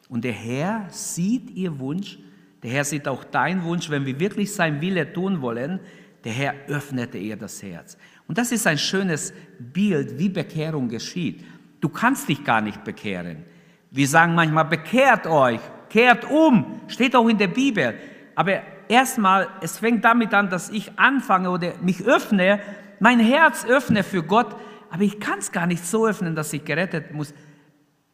Und 0.10 0.24
der 0.24 0.34
Herr 0.34 0.88
sieht 0.90 1.52
ihr 1.52 1.80
Wunsch, 1.80 2.18
der 2.64 2.72
Herr 2.72 2.84
sieht 2.84 3.08
auch 3.08 3.24
dein 3.24 3.64
Wunsch, 3.64 3.90
wenn 3.90 4.06
wir 4.06 4.20
wirklich 4.20 4.54
sein 4.54 4.82
Wille 4.82 5.12
tun 5.12 5.42
wollen, 5.42 5.80
der 6.24 6.32
Herr 6.32 6.54
öffnete 6.68 7.18
ihr 7.18 7.36
das 7.36 7.62
Herz. 7.64 7.98
Und 8.28 8.38
das 8.38 8.52
ist 8.52 8.68
ein 8.68 8.78
schönes 8.78 9.34
Bild, 9.58 10.18
wie 10.20 10.30
Bekehrung 10.30 10.88
geschieht. 10.88 11.44
Du 11.80 11.90
kannst 11.90 12.30
dich 12.30 12.44
gar 12.44 12.62
nicht 12.62 12.84
bekehren. 12.84 13.44
Wir 13.90 14.08
sagen 14.08 14.36
manchmal, 14.36 14.66
bekehrt 14.66 15.28
euch 15.28 15.60
kehrt 15.92 16.24
um, 16.30 16.82
steht 16.88 17.16
auch 17.16 17.28
in 17.28 17.38
der 17.38 17.48
Bibel. 17.48 17.94
Aber 18.34 18.62
erstmal, 18.88 19.50
es 19.62 19.78
fängt 19.78 20.04
damit 20.06 20.34
an, 20.34 20.50
dass 20.50 20.70
ich 20.70 20.98
anfange 20.98 21.50
oder 21.52 21.74
mich 21.82 22.04
öffne, 22.06 22.60
mein 23.00 23.20
Herz 23.20 23.66
öffne 23.66 24.04
für 24.04 24.24
Gott, 24.24 24.56
aber 24.90 25.04
ich 25.04 25.20
kann 25.20 25.40
es 25.40 25.52
gar 25.52 25.68
nicht 25.68 25.86
so 25.86 26.08
öffnen, 26.08 26.36
dass 26.36 26.54
ich 26.54 26.64
gerettet 26.64 27.14
muss, 27.14 27.34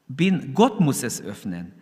bin. 0.08 0.54
Gott 0.54 0.80
muss 0.80 1.04
es 1.04 1.22
öffnen. 1.22 1.74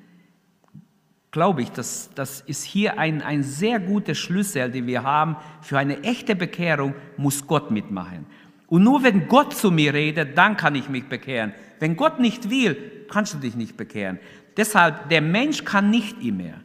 Glaube 1.32 1.62
ich, 1.62 1.72
das, 1.72 2.10
das 2.16 2.42
ist 2.42 2.64
hier 2.64 2.98
ein, 2.98 3.22
ein 3.22 3.44
sehr 3.44 3.80
guter 3.80 4.16
Schlüssel, 4.16 4.72
den 4.72 4.88
wir 4.88 5.04
haben. 5.04 5.36
Für 5.62 5.78
eine 5.78 6.02
echte 6.04 6.36
Bekehrung 6.36 6.96
muss 7.18 7.46
Gott 7.46 7.72
mitmachen. 7.72 8.26
Und 8.68 8.84
nur 8.84 9.04
wenn 9.04 9.28
Gott 9.28 9.54
zu 9.54 9.70
mir 9.70 9.94
redet, 9.94 10.38
dann 10.38 10.58
kann 10.58 10.76
ich 10.76 10.90
mich 10.90 11.06
bekehren. 11.08 11.54
Wenn 11.80 11.96
Gott 11.96 12.20
nicht 12.20 12.50
will, 12.50 13.06
kannst 13.10 13.34
du 13.34 13.38
dich 13.38 13.56
nicht 13.56 13.78
bekehren. 13.78 14.20
Deshalb, 14.58 15.10
der 15.10 15.22
Mensch 15.22 15.64
kann 15.66 15.90
nicht 15.90 16.24
immer. 16.24 16.62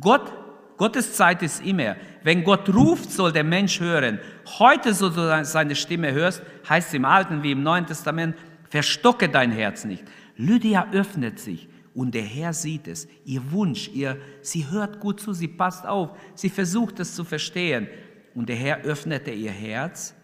Gott, 0.00 0.32
Gottes 0.76 1.14
Zeit 1.14 1.42
ist 1.42 1.64
immer. 1.64 1.96
Wenn 2.22 2.44
Gott 2.44 2.72
ruft, 2.72 3.10
soll 3.10 3.32
der 3.32 3.44
Mensch 3.44 3.80
hören. 3.80 4.20
Heute, 4.58 4.94
so 4.94 5.10
du 5.10 5.44
seine 5.44 5.74
Stimme 5.74 6.12
hörst, 6.12 6.42
heißt 6.68 6.88
es 6.88 6.94
im 6.94 7.04
Alten 7.04 7.42
wie 7.42 7.52
im 7.52 7.62
Neuen 7.62 7.86
Testament, 7.86 8.36
verstocke 8.70 9.28
dein 9.28 9.50
Herz 9.50 9.84
nicht. 9.84 10.04
Lydia 10.42 10.90
öffnet 10.92 11.38
sich 11.38 11.68
und 11.94 12.14
der 12.14 12.24
Herr 12.24 12.52
sieht 12.52 12.88
es. 12.88 13.06
Ihr 13.24 13.52
Wunsch, 13.52 13.88
ihr, 13.88 14.18
sie 14.40 14.68
hört 14.68 14.98
gut 14.98 15.20
zu, 15.20 15.32
sie 15.32 15.48
passt 15.48 15.86
auf, 15.86 16.10
sie 16.34 16.50
versucht 16.50 16.98
es 17.00 17.14
zu 17.14 17.24
verstehen. 17.24 17.86
Und 18.34 18.48
der 18.48 18.56
Herr 18.56 18.80
öffnete 18.82 19.30
ihr 19.30 19.52
Herz, 19.52 20.14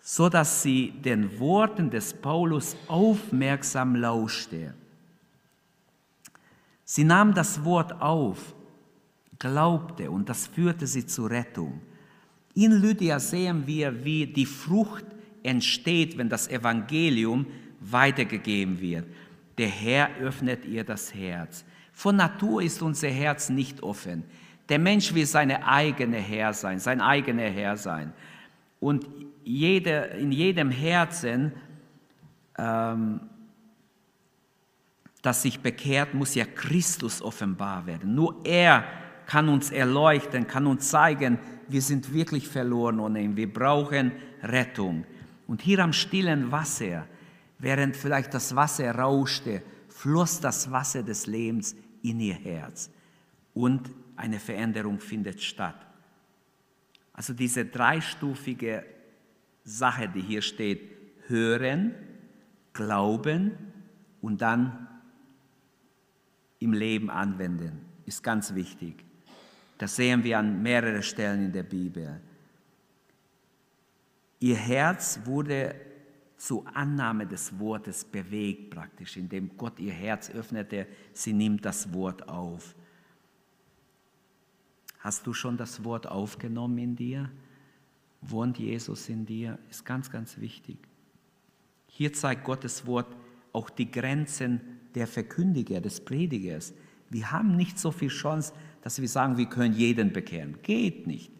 so 0.00 0.28
dass 0.28 0.62
sie 0.62 0.92
den 0.92 1.38
Worten 1.38 1.90
des 1.90 2.14
Paulus 2.14 2.76
aufmerksam 2.86 3.96
lauschte. 3.96 4.74
Sie 6.84 7.04
nahm 7.04 7.34
das 7.34 7.64
Wort 7.64 8.00
auf, 8.00 8.54
glaubte 9.38 10.10
und 10.10 10.28
das 10.28 10.46
führte 10.46 10.86
sie 10.86 11.04
zur 11.04 11.30
Rettung. 11.30 11.82
In 12.54 12.72
Lydia 12.80 13.18
sehen 13.18 13.66
wir, 13.66 14.04
wie 14.04 14.26
die 14.26 14.46
Frucht 14.46 15.04
entsteht, 15.42 16.16
wenn 16.16 16.28
das 16.28 16.48
Evangelium 16.48 17.46
weitergegeben 17.90 18.80
wird. 18.80 19.06
Der 19.58 19.68
Herr 19.68 20.10
öffnet 20.20 20.64
ihr 20.64 20.84
das 20.84 21.14
Herz. 21.14 21.64
Von 21.92 22.16
Natur 22.16 22.62
ist 22.62 22.82
unser 22.82 23.08
Herz 23.08 23.48
nicht 23.48 23.82
offen. 23.82 24.24
Der 24.68 24.78
Mensch 24.78 25.14
will 25.14 25.26
seine 25.26 25.66
eigene 25.66 26.18
Herr 26.18 26.52
sein, 26.52 26.78
sein 26.78 27.00
eigener 27.00 27.48
Herr 27.48 27.76
sein. 27.76 28.12
Und 28.80 29.06
jede, 29.44 30.10
in 30.18 30.32
jedem 30.32 30.70
Herzen 30.70 31.52
ähm, 32.58 33.20
das 35.26 35.42
sich 35.42 35.58
bekehrt, 35.58 36.14
muss 36.14 36.36
ja 36.36 36.44
Christus 36.44 37.20
offenbar 37.20 37.86
werden. 37.86 38.14
Nur 38.14 38.36
er 38.44 38.84
kann 39.26 39.48
uns 39.48 39.72
erleuchten, 39.72 40.46
kann 40.46 40.68
uns 40.68 40.88
zeigen, 40.88 41.38
wir 41.68 41.82
sind 41.82 42.14
wirklich 42.14 42.48
verloren 42.48 43.00
ohne 43.00 43.20
ihn. 43.22 43.36
Wir 43.36 43.52
brauchen 43.52 44.12
Rettung. 44.40 45.04
Und 45.48 45.62
hier 45.62 45.80
am 45.80 45.92
stillen 45.92 46.52
Wasser, 46.52 47.06
während 47.58 47.96
vielleicht 47.96 48.34
das 48.34 48.54
Wasser 48.54 48.94
rauschte, 48.94 49.62
floss 49.88 50.40
das 50.40 50.70
Wasser 50.70 51.02
des 51.02 51.26
Lebens 51.26 51.74
in 52.02 52.20
ihr 52.20 52.34
Herz. 52.34 52.90
Und 53.54 53.90
eine 54.16 54.38
Veränderung 54.38 55.00
findet 55.00 55.40
statt. 55.40 55.86
Also 57.12 57.32
diese 57.32 57.64
dreistufige 57.64 58.84
Sache, 59.64 60.08
die 60.08 60.20
hier 60.20 60.42
steht, 60.42 60.82
hören, 61.28 61.94
glauben 62.72 63.52
und 64.20 64.42
dann 64.42 64.86
im 66.58 66.72
Leben 66.72 67.10
anwenden, 67.10 67.80
ist 68.04 68.22
ganz 68.22 68.54
wichtig. 68.54 69.02
Das 69.78 69.96
sehen 69.96 70.24
wir 70.24 70.38
an 70.38 70.62
mehreren 70.62 71.02
Stellen 71.02 71.46
in 71.46 71.52
der 71.52 71.62
Bibel. 71.62 72.20
Ihr 74.40 74.56
Herz 74.56 75.20
wurde 75.24 75.74
zur 76.36 76.64
Annahme 76.76 77.26
des 77.26 77.58
Wortes 77.58 78.04
bewegt, 78.04 78.70
praktisch, 78.70 79.16
indem 79.16 79.56
Gott 79.56 79.78
ihr 79.78 79.92
Herz 79.92 80.30
öffnete, 80.30 80.86
sie 81.12 81.32
nimmt 81.32 81.64
das 81.64 81.92
Wort 81.92 82.28
auf. 82.28 82.74
Hast 84.98 85.26
du 85.26 85.32
schon 85.32 85.56
das 85.56 85.84
Wort 85.84 86.06
aufgenommen 86.06 86.78
in 86.78 86.96
dir? 86.96 87.30
Wohnt 88.20 88.58
Jesus 88.58 89.08
in 89.08 89.24
dir? 89.24 89.58
Ist 89.70 89.84
ganz, 89.84 90.10
ganz 90.10 90.38
wichtig. 90.38 90.78
Hier 91.86 92.12
zeigt 92.12 92.44
Gottes 92.44 92.86
Wort 92.86 93.14
auch 93.52 93.70
die 93.70 93.90
Grenzen 93.90 94.60
der 94.94 95.06
Verkündiger, 95.06 95.80
des 95.80 96.04
Predigers. 96.04 96.74
Wir 97.08 97.30
haben 97.30 97.56
nicht 97.56 97.78
so 97.78 97.90
viel 97.92 98.08
Chance, 98.08 98.52
dass 98.82 99.00
wir 99.00 99.08
sagen, 99.08 99.36
wir 99.36 99.46
können 99.46 99.74
jeden 99.74 100.12
bekehren. 100.12 100.58
Geht 100.62 101.06
nicht. 101.06 101.30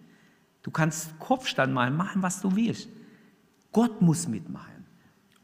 Du 0.63 0.71
kannst 0.71 1.19
Kopfstand 1.19 1.73
mal 1.75 1.91
machen, 1.91 2.23
was 2.23 2.41
du 2.41 2.55
willst. 2.55 2.89
Gott 3.73 4.01
muss 4.01 4.27
mitmachen. 4.29 4.76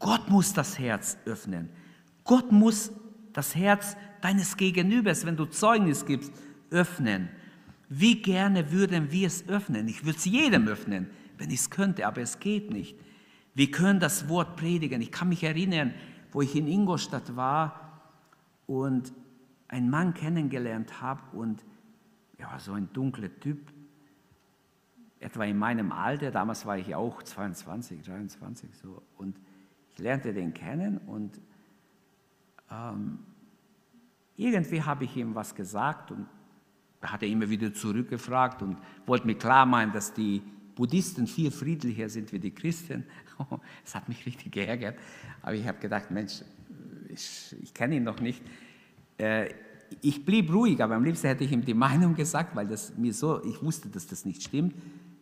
Gott 0.03 0.29
muss 0.29 0.51
das 0.51 0.77
Herz 0.77 1.17
öffnen. 1.23 1.69
Gott 2.25 2.51
muss 2.51 2.91
das 3.31 3.55
Herz 3.55 3.95
deines 4.21 4.57
Gegenübers, 4.57 5.25
wenn 5.25 5.37
du 5.37 5.45
Zeugnis 5.45 6.05
gibst, 6.05 6.33
öffnen. 6.71 7.29
Wie 7.87 8.21
gerne 8.21 8.73
würden 8.73 9.13
wir 9.13 9.27
es 9.27 9.47
öffnen? 9.47 9.87
Ich 9.87 10.03
würde 10.03 10.17
es 10.17 10.25
jedem 10.25 10.67
öffnen, 10.67 11.09
wenn 11.37 11.49
ich 11.49 11.61
es 11.61 11.69
könnte, 11.69 12.05
aber 12.05 12.19
es 12.21 12.39
geht 12.39 12.69
nicht. 12.69 12.99
Wir 13.55 13.71
können 13.71 14.01
das 14.01 14.27
Wort 14.27 14.57
predigen. 14.57 15.01
Ich 15.01 15.11
kann 15.11 15.29
mich 15.29 15.41
erinnern, 15.41 15.93
wo 16.33 16.41
ich 16.41 16.53
in 16.53 16.67
Ingolstadt 16.67 17.37
war 17.37 18.01
und 18.67 19.13
einen 19.69 19.89
Mann 19.89 20.13
kennengelernt 20.13 21.01
habe 21.01 21.21
und 21.31 21.63
ja, 22.37 22.59
so 22.59 22.73
ein 22.73 22.91
dunkler 22.91 23.29
Typ, 23.39 23.71
etwa 25.21 25.45
in 25.45 25.57
meinem 25.57 25.93
Alter, 25.93 26.29
damals 26.29 26.65
war 26.65 26.77
ich 26.77 26.93
auch 26.93 27.23
22, 27.23 28.01
23 28.01 28.69
so, 28.75 29.01
und 29.15 29.39
ich 29.93 29.99
lernte 29.99 30.33
den 30.33 30.53
kennen 30.53 30.97
und 30.97 31.39
ähm, 32.71 33.19
irgendwie 34.35 34.81
habe 34.81 35.03
ich 35.03 35.15
ihm 35.15 35.35
was 35.35 35.53
gesagt 35.53 36.11
und 36.11 36.27
da 37.01 37.11
hat 37.11 37.21
er 37.21 37.29
immer 37.29 37.49
wieder 37.49 37.73
zurückgefragt 37.73 38.61
und 38.61 38.77
wollte 39.05 39.27
mir 39.27 39.35
klar 39.35 39.65
machen, 39.65 39.91
dass 39.91 40.13
die 40.13 40.41
Buddhisten 40.75 41.27
viel 41.27 41.51
friedlicher 41.51 42.09
sind 42.09 42.31
wie 42.31 42.39
die 42.39 42.51
Christen. 42.51 43.05
Das 43.83 43.95
hat 43.95 44.07
mich 44.07 44.25
richtig 44.25 44.53
geärgert. 44.53 44.97
Aber 45.41 45.53
ich 45.53 45.67
habe 45.67 45.79
gedacht, 45.79 46.11
Mensch, 46.11 46.43
ich, 47.09 47.55
ich 47.61 47.73
kenne 47.73 47.95
ihn 47.95 48.03
noch 48.03 48.21
nicht. 48.21 48.41
Äh, 49.17 49.49
ich 50.01 50.23
blieb 50.23 50.51
ruhig, 50.53 50.81
aber 50.81 50.95
am 50.95 51.03
liebsten 51.03 51.27
hätte 51.27 51.43
ich 51.43 51.51
ihm 51.51 51.65
die 51.65 51.73
Meinung 51.73 52.15
gesagt, 52.15 52.55
weil 52.55 52.67
das 52.67 52.95
mir 52.95 53.13
so, 53.13 53.43
ich 53.43 53.61
wusste, 53.61 53.89
dass 53.89 54.07
das 54.07 54.23
nicht 54.23 54.43
stimmt. 54.43 54.75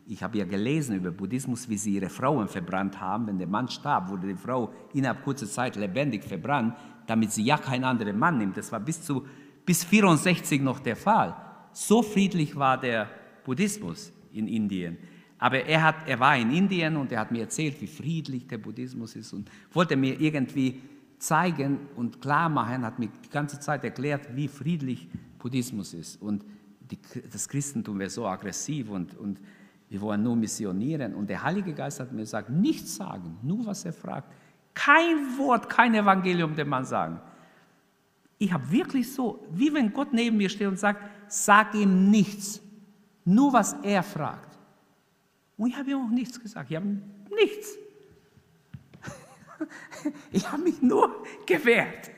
Ich 0.07 0.23
habe 0.23 0.37
ja 0.37 0.45
gelesen 0.45 0.95
über 0.95 1.11
Buddhismus, 1.11 1.69
wie 1.69 1.77
sie 1.77 1.95
ihre 1.95 2.09
Frauen 2.09 2.47
verbrannt 2.47 2.99
haben. 2.99 3.27
Wenn 3.27 3.37
der 3.37 3.47
Mann 3.47 3.69
starb, 3.69 4.09
wurde 4.09 4.27
die 4.27 4.35
Frau 4.35 4.73
innerhalb 4.93 5.23
kurzer 5.23 5.47
Zeit 5.47 5.75
lebendig 5.75 6.23
verbrannt, 6.23 6.75
damit 7.07 7.31
sie 7.31 7.43
ja 7.43 7.57
keinen 7.57 7.83
anderen 7.83 8.17
Mann 8.17 8.37
nimmt. 8.37 8.57
Das 8.57 8.71
war 8.71 8.79
bis 8.79 9.01
zu 9.01 9.25
bis 9.65 9.83
64 9.83 10.61
noch 10.61 10.79
der 10.79 10.95
Fall. 10.95 11.35
So 11.71 12.01
friedlich 12.01 12.55
war 12.55 12.79
der 12.79 13.09
Buddhismus 13.43 14.11
in 14.33 14.47
Indien. 14.47 14.97
Aber 15.37 15.63
er, 15.65 15.83
hat, 15.83 15.95
er 16.07 16.19
war 16.19 16.37
in 16.37 16.51
Indien 16.51 16.97
und 16.97 17.11
er 17.11 17.21
hat 17.21 17.31
mir 17.31 17.41
erzählt, 17.41 17.81
wie 17.81 17.87
friedlich 17.87 18.47
der 18.47 18.59
Buddhismus 18.59 19.15
ist 19.15 19.33
und 19.33 19.49
wollte 19.73 19.95
mir 19.95 20.19
irgendwie 20.19 20.81
zeigen 21.17 21.79
und 21.95 22.21
klar 22.21 22.49
machen, 22.49 22.83
hat 22.83 22.99
mir 22.99 23.07
die 23.07 23.29
ganze 23.29 23.59
Zeit 23.59 23.83
erklärt, 23.83 24.35
wie 24.35 24.47
friedlich 24.47 25.07
Buddhismus 25.39 25.93
ist. 25.93 26.21
Und 26.21 26.45
die, 26.79 26.99
das 27.31 27.47
Christentum 27.47 27.97
wäre 27.99 28.09
so 28.09 28.27
aggressiv 28.27 28.89
und, 28.89 29.17
und 29.17 29.39
wir 29.91 29.99
wollen 29.99 30.23
nur 30.23 30.37
missionieren. 30.37 31.13
Und 31.13 31.29
der 31.29 31.43
Heilige 31.43 31.73
Geist 31.73 31.99
hat 31.99 32.13
mir 32.13 32.21
gesagt, 32.21 32.49
nichts 32.49 32.95
sagen, 32.95 33.37
nur 33.43 33.65
was 33.65 33.83
er 33.83 33.91
fragt. 33.91 34.31
Kein 34.73 35.37
Wort, 35.37 35.67
kein 35.67 35.93
Evangelium 35.93 36.55
dem 36.55 36.69
Mann 36.69 36.85
sagen. 36.85 37.19
Ich 38.37 38.53
habe 38.53 38.71
wirklich 38.71 39.11
so, 39.11 39.45
wie 39.51 39.73
wenn 39.73 39.91
Gott 39.91 40.13
neben 40.13 40.37
mir 40.37 40.47
steht 40.47 40.69
und 40.69 40.79
sagt, 40.79 41.01
sag 41.27 41.75
ihm 41.75 42.09
nichts, 42.09 42.61
nur 43.25 43.51
was 43.51 43.73
er 43.83 44.01
fragt. 44.01 44.57
Und 45.57 45.67
ich 45.67 45.75
habe 45.75 45.91
ihm 45.91 45.97
auch 45.97 46.09
nichts 46.09 46.39
gesagt, 46.39 46.71
ich 46.71 46.77
habe 46.77 46.87
nichts. 47.29 47.77
Ich 50.31 50.51
habe 50.51 50.63
mich 50.63 50.81
nur 50.81 51.23
gewehrt 51.45 52.09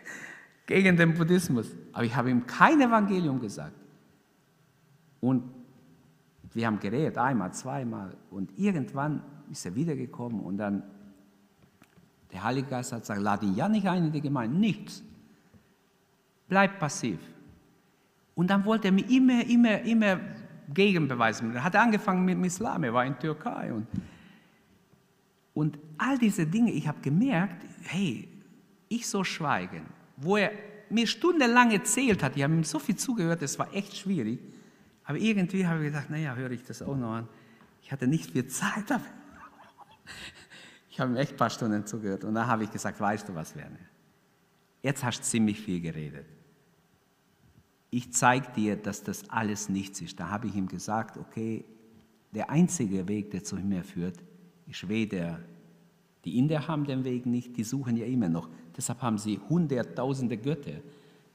gegen 0.65 0.95
den 0.95 1.13
Buddhismus, 1.15 1.75
aber 1.91 2.05
ich 2.05 2.15
habe 2.15 2.29
ihm 2.29 2.45
kein 2.45 2.79
Evangelium 2.79 3.41
gesagt. 3.41 3.75
Und 5.19 5.62
wir 6.55 6.67
haben 6.67 6.79
geredet, 6.79 7.17
einmal, 7.17 7.53
zweimal, 7.53 8.15
und 8.29 8.57
irgendwann 8.57 9.21
ist 9.51 9.65
er 9.65 9.75
wiedergekommen 9.75 10.39
und 10.41 10.57
dann 10.57 10.83
der 12.31 12.43
Heilige 12.43 12.67
Geist 12.67 12.91
hat 12.91 13.01
gesagt, 13.01 13.21
lade 13.21 13.45
ihn 13.45 13.55
ja 13.55 13.69
nicht 13.69 13.87
ein 13.87 14.05
in 14.05 14.11
die 14.11 14.21
Gemeinde, 14.21 14.57
nichts. 14.57 15.03
Bleib 16.47 16.79
passiv. 16.79 17.19
Und 18.35 18.49
dann 18.49 18.65
wollte 18.65 18.87
er 18.87 18.91
mir 18.91 19.07
immer, 19.07 19.45
immer, 19.45 19.81
immer 19.81 20.19
Gegenbeweise. 20.73 21.45
Er 21.53 21.63
hat 21.63 21.75
angefangen 21.75 22.25
mit 22.25 22.35
dem 22.35 22.43
Islam, 22.43 22.83
er 22.83 22.93
war 22.93 23.05
in 23.05 23.17
Türkei. 23.19 23.71
Und, 23.71 23.87
und 25.53 25.77
all 25.97 26.17
diese 26.17 26.47
Dinge, 26.47 26.71
ich 26.71 26.87
habe 26.87 26.99
gemerkt, 27.01 27.63
hey, 27.83 28.27
ich 28.89 29.07
soll 29.07 29.25
schweigen. 29.25 29.85
Wo 30.17 30.37
er 30.37 30.51
mir 30.89 31.05
stundenlang 31.05 31.71
erzählt 31.71 32.23
hat, 32.23 32.35
ich 32.35 32.43
habe 32.43 32.53
ihm 32.53 32.63
so 32.63 32.79
viel 32.79 32.95
zugehört, 32.95 33.43
es 33.43 33.59
war 33.59 33.71
echt 33.73 33.95
schwierig. 33.95 34.39
Aber 35.13 35.21
irgendwie 35.21 35.67
habe 35.67 35.85
ich 35.85 35.91
gedacht, 35.91 36.09
naja, 36.09 36.33
höre 36.33 36.49
ich 36.49 36.63
das 36.63 36.81
auch 36.81 36.97
noch 36.97 37.11
an. 37.11 37.27
Ich 37.83 37.91
hatte 37.91 38.07
nicht 38.07 38.31
viel 38.31 38.47
Zeit, 38.47 38.91
aber 38.91 39.03
ich 40.89 40.99
habe 40.99 41.11
ihm 41.11 41.17
echt 41.17 41.33
ein 41.33 41.37
paar 41.37 41.51
Stunden 41.51 41.85
zugehört. 41.85 42.23
Und 42.23 42.33
dann 42.33 42.47
habe 42.47 42.63
ich 42.63 42.71
gesagt, 42.71 42.99
weißt 42.99 43.29
du 43.29 43.35
was, 43.35 43.55
Werner? 43.55 43.77
Jetzt 44.81 45.03
hast 45.03 45.19
du 45.19 45.23
ziemlich 45.23 45.61
viel 45.61 45.81
geredet. 45.81 46.25
Ich 47.91 48.11
zeige 48.11 48.47
dir, 48.55 48.75
dass 48.75 49.03
das 49.03 49.29
alles 49.29 49.69
nichts 49.69 50.01
ist. 50.01 50.19
Da 50.19 50.29
habe 50.29 50.47
ich 50.47 50.55
ihm 50.55 50.67
gesagt, 50.67 51.17
okay, 51.17 51.63
der 52.31 52.49
einzige 52.49 53.07
Weg, 53.07 53.29
der 53.29 53.43
zu 53.43 53.55
Himmel 53.55 53.83
führt, 53.83 54.17
ist 54.65 54.89
weder, 54.89 55.41
die 56.25 56.39
Inder 56.39 56.67
haben 56.67 56.85
den 56.85 57.03
Weg 57.03 57.27
nicht, 57.27 57.55
die 57.55 57.63
suchen 57.63 57.97
ja 57.97 58.07
immer 58.07 58.29
noch. 58.29 58.49
Deshalb 58.75 59.03
haben 59.03 59.19
sie 59.19 59.39
hunderttausende 59.47 60.37
Götter. 60.37 60.81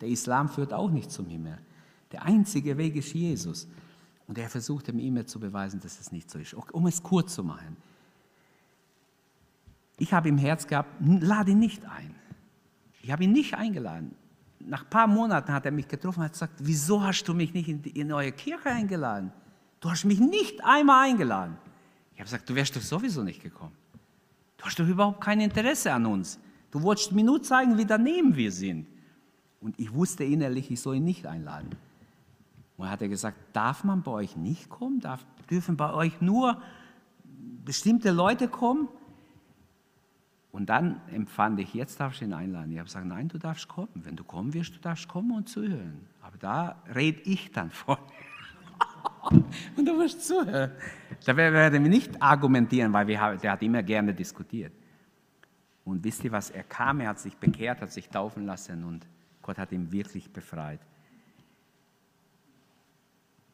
Der 0.01 0.09
Islam 0.09 0.49
führt 0.49 0.73
auch 0.73 0.91
nicht 0.91 1.13
zum 1.13 1.27
Himmel. 1.27 1.61
Der 2.13 2.23
einzige 2.23 2.77
Weg 2.77 2.97
ist 2.97 3.13
Jesus. 3.13 3.69
Und 4.27 4.39
er 4.39 4.49
versuchte 4.49 4.93
mir 4.93 5.03
immer 5.03 5.27
zu 5.27 5.41
beweisen, 5.41 5.81
dass 5.81 6.01
es 6.01 6.13
nicht 6.13 6.31
so 6.31 6.39
ist. 6.39 6.55
Um 6.55 6.87
es 6.87 7.03
kurz 7.03 7.35
zu 7.35 7.43
machen. 7.43 7.77
Ich 9.99 10.13
habe 10.13 10.29
im 10.29 10.39
Herz 10.39 10.67
gehabt, 10.67 10.91
lade 11.01 11.53
ihn 11.53 11.59
nicht 11.59 11.85
ein. 11.87 12.15
Ich 13.03 13.11
habe 13.11 13.25
ihn 13.25 13.33
nicht 13.33 13.55
eingeladen. 13.55 14.15
Nach 14.61 14.85
ein 14.85 14.91
paar 14.91 15.07
Monaten 15.07 15.53
hat 15.53 15.65
er 15.65 15.73
mich 15.73 15.89
getroffen 15.89 16.21
und 16.21 16.27
hat 16.27 16.33
gesagt, 16.33 16.55
wieso 16.59 17.03
hast 17.03 17.25
du 17.25 17.35
mich 17.35 17.55
nicht 17.55 17.69
in, 17.69 17.83
die, 17.83 17.91
in 17.91 18.13
eure 18.13 18.33
Kirche 18.33 18.71
eingeladen? 18.71 19.33
Du 19.81 19.91
hast 19.91 20.05
mich 20.05 20.21
nicht 20.21 20.63
einmal 20.65 21.09
eingeladen. 21.09 21.57
Ich 22.13 22.21
habe 22.21 22.25
gesagt, 22.25 22.49
du 22.51 22.55
wärst 22.55 22.77
doch 22.77 22.83
sowieso 22.83 23.23
nicht 23.23 23.43
gekommen. 23.43 23.73
Du 24.57 24.65
hast 24.65 24.79
doch 24.79 24.87
überhaupt 24.87 25.21
kein 25.21 25.41
Interesse 25.41 25.93
an 25.93 26.05
uns. 26.07 26.39
Du 26.71 26.83
wolltest 26.83 27.13
mir 27.13 27.25
nur 27.25 27.43
zeigen, 27.43 27.79
wie 27.79 27.87
daneben 27.87 28.37
wir 28.37 28.53
sind. 28.53 28.87
Und 29.61 29.79
ich 29.79 29.93
wusste 29.93 30.25
innerlich, 30.25 30.71
ich 30.71 30.81
soll 30.81 30.97
ihn 30.97 31.05
nicht 31.05 31.27
einladen. 31.27 31.71
Und 32.79 32.89
hat 32.89 33.03
er 33.03 33.09
gesagt, 33.09 33.37
darf 33.53 33.85
man 33.85 34.03
bei 34.03 34.13
euch 34.13 34.37
nicht 34.37 34.71
kommen? 34.71 35.01
Darf, 35.01 35.27
dürfen 35.51 35.77
bei 35.77 35.93
euch 35.93 36.21
nur 36.21 36.63
bestimmte 37.65 38.13
Leute 38.13 38.49
kommen? 38.49 38.89
Und 40.53 40.71
dann 40.71 41.01
empfand 41.13 41.59
ich, 41.61 41.75
jetzt 41.75 42.01
darfst 42.01 42.21
du 42.21 42.25
ihn 42.25 42.33
einladen. 42.33 42.71
Ich 42.71 42.79
habe 42.79 42.87
gesagt, 42.87 43.05
nein, 43.05 43.29
du 43.29 43.37
darfst 43.37 43.69
kommen. 43.69 43.91
Wenn 43.95 44.17
du 44.17 44.25
kommen 44.25 44.55
wirst, 44.55 44.77
du 44.77 44.79
darfst 44.79 45.09
kommen 45.09 45.33
und 45.33 45.49
zuhören. 45.49 46.07
Aber 46.23 46.39
da 46.39 46.83
rede 46.95 47.21
ich 47.23 47.51
dann 47.51 47.71
vor. 47.71 47.99
und 49.77 49.85
du 49.85 49.99
wirst 49.99 50.27
zuhören. 50.27 50.71
Da 51.27 51.37
werden 51.37 51.83
wir 51.83 51.91
nicht 51.91 52.23
argumentieren, 52.23 52.93
weil 52.93 53.09
wir, 53.09 53.37
der 53.43 53.53
hat 53.53 53.63
immer 53.63 53.83
gerne 53.83 54.15
diskutiert. 54.15 54.73
Und 55.85 56.05
wisst 56.05 56.23
ihr 56.23 56.31
was, 56.31 56.51
er 56.51 56.63
kam, 56.63 57.01
er 57.01 57.09
hat 57.09 57.19
sich 57.19 57.37
bekehrt, 57.37 57.81
hat 57.81 57.91
sich 57.91 58.09
taufen 58.09 58.47
lassen 58.47 58.85
und 58.85 59.07
Gott 59.43 59.59
hat 59.59 59.73
ihn 59.73 59.91
wirklich 59.91 60.33
befreit. 60.33 60.81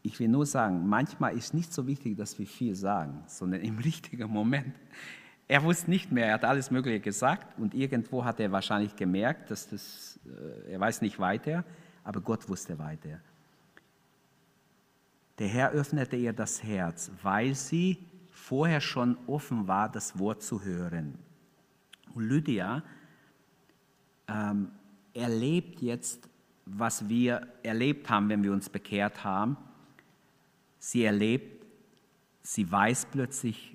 Ich 0.06 0.20
will 0.20 0.28
nur 0.28 0.44
sagen, 0.44 0.86
manchmal 0.86 1.34
ist 1.34 1.54
nicht 1.54 1.72
so 1.72 1.86
wichtig, 1.86 2.18
dass 2.18 2.38
wir 2.38 2.46
viel 2.46 2.74
sagen, 2.74 3.24
sondern 3.26 3.62
im 3.62 3.78
richtigen 3.90 4.30
Moment. 4.30 4.74
Er 5.48 5.62
wusste 5.62 5.90
nicht 5.90 6.12
mehr, 6.12 6.26
er 6.26 6.34
hat 6.34 6.44
alles 6.44 6.70
Mögliche 6.70 7.00
gesagt 7.00 7.58
und 7.58 7.74
irgendwo 7.74 8.22
hat 8.22 8.38
er 8.38 8.52
wahrscheinlich 8.52 8.94
gemerkt, 8.96 9.50
dass 9.50 9.66
das, 9.66 10.20
äh, 10.26 10.72
er 10.72 10.80
weiß 10.80 11.00
nicht 11.00 11.18
weiter, 11.18 11.64
aber 12.04 12.20
Gott 12.20 12.46
wusste 12.50 12.78
weiter. 12.78 13.18
Der 15.38 15.48
Herr 15.48 15.70
öffnete 15.70 16.16
ihr 16.16 16.34
das 16.34 16.62
Herz, 16.62 17.10
weil 17.22 17.54
sie 17.54 17.98
vorher 18.30 18.82
schon 18.82 19.16
offen 19.26 19.66
war, 19.66 19.88
das 19.88 20.18
Wort 20.18 20.42
zu 20.42 20.62
hören. 20.62 21.18
Und 22.14 22.28
Lydia 22.28 22.82
ähm, 24.28 24.70
erlebt 25.14 25.80
jetzt, 25.80 26.28
was 26.66 27.08
wir 27.08 27.48
erlebt 27.62 28.10
haben, 28.10 28.28
wenn 28.28 28.44
wir 28.44 28.52
uns 28.52 28.68
bekehrt 28.68 29.24
haben 29.24 29.56
Sie 30.84 31.04
erlebt, 31.04 31.64
sie 32.42 32.70
weiß 32.70 33.06
plötzlich, 33.06 33.74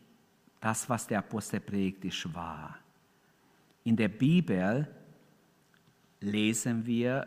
das, 0.61 0.87
was 0.87 1.07
der 1.07 1.17
Apostel 1.19 1.59
predigt, 1.59 2.05
ist 2.05 2.35
wahr. 2.35 2.77
In 3.83 3.95
der 3.95 4.09
Bibel 4.09 4.87
lesen 6.19 6.85
wir, 6.85 7.25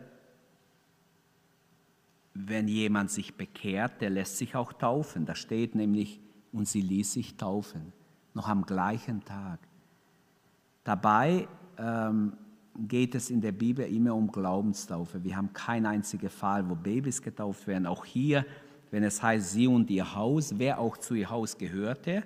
wenn 2.33 2.69
jemand 2.69 3.11
sich 3.11 3.35
bekehrt, 3.35 3.99
der 3.99 4.11
lässt 4.11 4.37
sich 4.37 4.55
auch 4.55 4.71
taufen. 4.71 5.25
Da 5.25 5.35
steht 5.35 5.75
nämlich, 5.75 6.21
und 6.53 6.65
sie 6.65 6.81
ließ 6.81 7.11
sich 7.11 7.35
taufen, 7.35 7.91
noch 8.33 8.47
am 8.47 8.65
gleichen 8.65 9.25
Tag. 9.25 9.59
Dabei 10.85 11.45
ähm, 11.77 12.37
geht 12.87 13.15
es 13.15 13.29
in 13.29 13.41
der 13.41 13.51
Bibel 13.51 13.85
immer 13.85 14.15
um 14.15 14.31
Glaubenstaufe. 14.31 15.21
Wir 15.25 15.35
haben 15.35 15.51
keinen 15.51 15.87
einzigen 15.87 16.29
Fall, 16.29 16.69
wo 16.69 16.73
Babys 16.73 17.21
getauft 17.21 17.67
werden. 17.67 17.85
Auch 17.85 18.05
hier, 18.05 18.45
wenn 18.93 19.03
es 19.03 19.23
heißt, 19.23 19.53
sie 19.53 19.65
und 19.65 19.89
ihr 19.89 20.13
Haus, 20.13 20.59
wer 20.59 20.77
auch 20.77 20.97
zu 20.97 21.15
ihr 21.15 21.31
Haus 21.31 21.57
gehörte. 21.57 22.23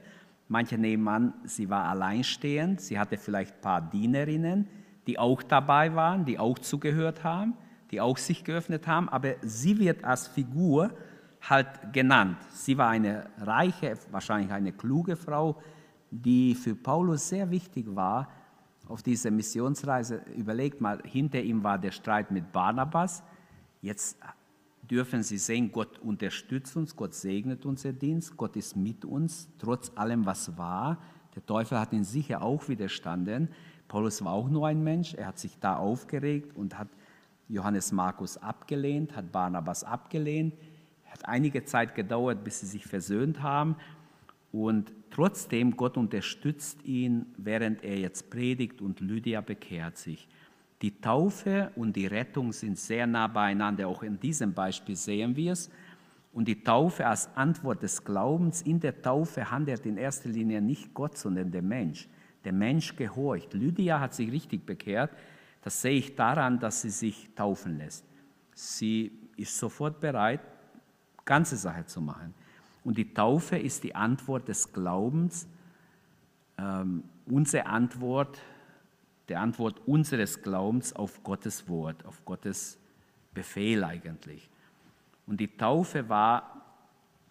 Manche 0.49 0.77
nehmen 0.77 1.07
an, 1.07 1.33
sie 1.45 1.69
war 1.69 1.85
alleinstehend, 1.85 2.81
sie 2.81 2.99
hatte 2.99 3.17
vielleicht 3.17 3.55
ein 3.55 3.61
paar 3.61 3.81
Dienerinnen, 3.81 4.67
die 5.07 5.17
auch 5.17 5.41
dabei 5.43 5.95
waren, 5.95 6.25
die 6.25 6.37
auch 6.37 6.59
zugehört 6.59 7.23
haben, 7.23 7.53
die 7.89 8.01
auch 8.01 8.17
sich 8.17 8.43
geöffnet 8.43 8.85
haben, 8.85 9.07
aber 9.07 9.35
sie 9.43 9.79
wird 9.79 10.03
als 10.03 10.27
Figur 10.27 10.91
halt 11.39 11.93
genannt. 11.93 12.35
Sie 12.51 12.77
war 12.77 12.89
eine 12.89 13.29
reiche, 13.37 13.93
wahrscheinlich 14.11 14.51
eine 14.51 14.73
kluge 14.73 15.15
Frau, 15.15 15.61
die 16.11 16.53
für 16.53 16.75
Paulus 16.75 17.29
sehr 17.29 17.49
wichtig 17.49 17.85
war, 17.95 18.27
auf 18.89 19.03
dieser 19.03 19.31
Missionsreise, 19.31 20.21
überlegt 20.35 20.81
mal, 20.81 21.01
hinter 21.05 21.39
ihm 21.39 21.63
war 21.63 21.77
der 21.77 21.91
Streit 21.91 22.29
mit 22.29 22.51
Barnabas. 22.51 23.23
Jetzt 23.81 24.17
dürfen 24.89 25.23
Sie 25.23 25.37
sehen, 25.37 25.71
Gott 25.71 25.99
unterstützt 25.99 26.75
uns, 26.75 26.95
Gott 26.95 27.13
segnet 27.13 27.65
unser 27.65 27.93
Dienst, 27.93 28.37
Gott 28.37 28.55
ist 28.55 28.75
mit 28.75 29.05
uns, 29.05 29.49
trotz 29.59 29.91
allem, 29.95 30.25
was 30.25 30.57
war. 30.57 31.01
Der 31.35 31.45
Teufel 31.45 31.79
hat 31.79 31.93
ihn 31.93 32.03
sicher 32.03 32.41
auch 32.41 32.67
widerstanden. 32.67 33.49
Paulus 33.87 34.23
war 34.23 34.33
auch 34.33 34.49
nur 34.49 34.67
ein 34.67 34.83
Mensch, 34.83 35.13
er 35.13 35.27
hat 35.27 35.39
sich 35.39 35.57
da 35.59 35.77
aufgeregt 35.77 36.55
und 36.55 36.77
hat 36.77 36.89
Johannes 37.49 37.91
Markus 37.91 38.37
abgelehnt, 38.37 39.15
hat 39.15 39.31
Barnabas 39.31 39.83
abgelehnt. 39.83 40.53
Hat 41.05 41.25
einige 41.25 41.63
Zeit 41.63 41.95
gedauert, 41.95 42.43
bis 42.43 42.59
sie 42.59 42.65
sich 42.65 42.85
versöhnt 42.85 43.41
haben. 43.41 43.77
Und 44.51 44.91
trotzdem, 45.09 45.77
Gott 45.77 45.97
unterstützt 45.97 46.83
ihn, 46.83 47.27
während 47.37 47.83
er 47.83 47.97
jetzt 47.97 48.29
predigt 48.29 48.81
und 48.81 48.99
Lydia 48.99 49.41
bekehrt 49.41 49.97
sich. 49.97 50.27
Die 50.81 51.01
Taufe 51.01 51.71
und 51.75 51.95
die 51.95 52.05
Rettung 52.05 52.51
sind 52.51 52.77
sehr 52.77 53.07
nah 53.07 53.27
beieinander. 53.27 53.87
Auch 53.87 54.03
in 54.03 54.19
diesem 54.19 54.53
Beispiel 54.53 54.95
sehen 54.95 55.35
wir 55.35 55.53
es. 55.53 55.69
Und 56.33 56.47
die 56.47 56.63
Taufe 56.63 57.07
als 57.07 57.35
Antwort 57.35 57.81
des 57.81 58.03
Glaubens, 58.03 58.61
in 58.61 58.79
der 58.79 59.01
Taufe 59.01 59.49
handelt 59.49 59.85
in 59.87 59.97
erster 59.97 60.29
Linie 60.29 60.61
nicht 60.61 60.93
Gott, 60.93 61.17
sondern 61.17 61.51
der 61.51 61.63
Mensch. 61.63 62.07
Der 62.43 62.53
Mensch 62.53 62.95
gehorcht. 62.95 63.53
Lydia 63.53 63.99
hat 63.99 64.13
sich 64.13 64.31
richtig 64.31 64.65
bekehrt. 64.65 65.09
Das 65.63 65.81
sehe 65.81 65.97
ich 65.97 66.15
daran, 66.15 66.59
dass 66.59 66.83
sie 66.83 66.91
sich 66.91 67.29
taufen 67.35 67.79
lässt. 67.79 68.05
Sie 68.53 69.11
ist 69.35 69.57
sofort 69.57 69.99
bereit, 69.99 70.41
ganze 71.25 71.57
Sache 71.57 71.85
zu 71.85 72.01
machen. 72.01 72.35
Und 72.83 72.97
die 72.97 73.13
Taufe 73.13 73.57
ist 73.57 73.83
die 73.83 73.95
Antwort 73.95 74.47
des 74.47 74.71
Glaubens, 74.71 75.47
ähm, 76.57 77.03
unsere 77.25 77.65
Antwort, 77.65 78.39
der 79.29 79.41
Antwort 79.41 79.81
unseres 79.85 80.41
Glaubens 80.41 80.93
auf 80.93 81.23
Gottes 81.23 81.67
Wort, 81.67 82.05
auf 82.05 82.23
Gottes 82.25 82.77
Befehl 83.33 83.83
eigentlich. 83.83 84.49
Und 85.25 85.39
die 85.39 85.57
Taufe 85.57 86.07
war 86.07 86.57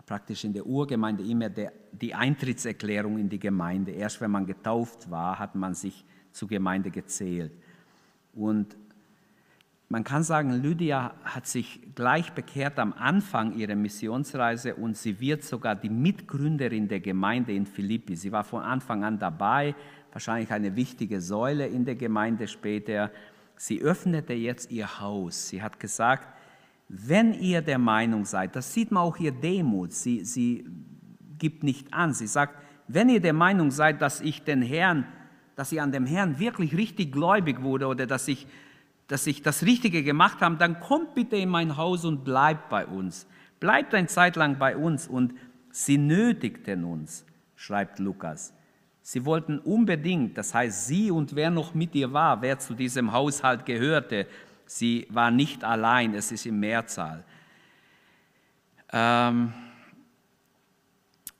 praktisch 0.04 0.44
in 0.44 0.52
der 0.52 0.66
Urgemeinde 0.66 1.24
immer 1.24 1.48
der, 1.48 1.72
die 1.92 2.14
Eintrittserklärung 2.14 3.18
in 3.18 3.28
die 3.28 3.40
Gemeinde. 3.40 3.92
Erst 3.92 4.20
wenn 4.20 4.30
man 4.30 4.46
getauft 4.46 5.11
war, 5.11 5.38
hat 5.38 5.54
man 5.54 5.74
sich 5.74 6.04
zur 6.32 6.48
Gemeinde 6.48 6.90
gezählt. 6.90 7.52
Und 8.35 8.76
man 9.88 10.02
kann 10.02 10.24
sagen, 10.24 10.50
Lydia 10.50 11.14
hat 11.24 11.46
sich 11.46 11.80
gleich 11.94 12.32
bekehrt 12.32 12.78
am 12.78 12.92
Anfang 12.92 13.56
ihrer 13.56 13.76
Missionsreise 13.76 14.74
und 14.74 14.96
sie 14.96 15.20
wird 15.20 15.44
sogar 15.44 15.76
die 15.76 15.88
Mitgründerin 15.88 16.88
der 16.88 16.98
Gemeinde 16.98 17.52
in 17.52 17.66
Philippi. 17.66 18.16
Sie 18.16 18.32
war 18.32 18.42
von 18.42 18.62
Anfang 18.62 19.04
an 19.04 19.18
dabei, 19.18 19.76
wahrscheinlich 20.16 20.50
eine 20.50 20.76
wichtige 20.76 21.20
Säule 21.20 21.66
in 21.66 21.85
der 21.85 21.94
Gemeinde 21.94 22.48
später. 22.48 23.11
Sie 23.55 23.83
öffnete 23.83 24.33
jetzt 24.33 24.70
ihr 24.70 24.98
Haus. 24.98 25.48
Sie 25.48 25.61
hat 25.61 25.79
gesagt, 25.79 26.26
wenn 26.88 27.35
ihr 27.35 27.61
der 27.61 27.76
Meinung 27.76 28.24
seid, 28.24 28.57
das 28.57 28.72
sieht 28.72 28.90
man 28.90 29.02
auch 29.02 29.18
ihr 29.18 29.33
Demut, 29.33 29.92
sie, 29.92 30.24
sie 30.24 30.64
gibt 31.37 31.62
nicht 31.64 31.92
an, 31.92 32.14
sie 32.14 32.26
sagt, 32.26 32.55
wenn 32.88 33.11
ihr 33.11 33.20
der 33.20 33.35
Meinung 33.35 33.70
seid, 33.70 34.00
dass 34.00 34.22
ich 34.22 34.42
den 34.42 34.62
Herrn, 34.62 35.05
dass 35.55 35.70
ich 35.70 35.83
an 35.83 35.92
dem 35.92 36.07
Herrn 36.07 36.38
wirklich 36.38 36.74
richtig 36.74 37.12
gläubig 37.12 37.61
wurde 37.61 37.87
oder 37.87 38.07
dass 38.07 38.26
ich 38.26 38.46
dass 39.09 39.26
ich 39.26 39.42
das 39.42 39.64
Richtige 39.64 40.02
gemacht 40.02 40.40
habe, 40.40 40.57
dann 40.57 40.81
kommt 40.81 41.14
bitte 41.14 41.37
in 41.37 41.50
mein 41.50 41.76
Haus 41.76 42.07
und 42.07 42.24
bleibt 42.24 42.70
bei 42.70 42.87
uns. 42.87 43.26
Bleibt 43.61 43.94
eine 43.94 44.07
Zeit 44.07 44.35
lang 44.35 44.59
bei 44.59 44.76
uns. 44.76 45.07
Und 45.07 45.35
sie 45.70 45.98
nötigten 45.98 46.85
uns, 46.85 47.24
schreibt 47.55 47.98
Lukas. 47.98 48.56
Sie 49.09 49.25
wollten 49.25 49.61
unbedingt, 49.61 50.37
das 50.37 50.53
heißt 50.53 50.88
sie 50.88 51.12
und 51.12 51.37
wer 51.37 51.49
noch 51.49 51.75
mit 51.75 51.95
ihr 51.95 52.12
war, 52.12 52.42
wer 52.42 52.59
zu 52.59 52.75
diesem 52.75 53.12
Haushalt 53.12 53.64
gehörte, 53.64 54.27
sie 54.66 55.07
war 55.11 55.31
nicht 55.31 55.62
allein, 55.62 56.12
es 56.12 56.33
ist 56.33 56.45
in 56.45 56.59
Mehrzahl. 56.59 57.23
Ähm, 58.92 59.53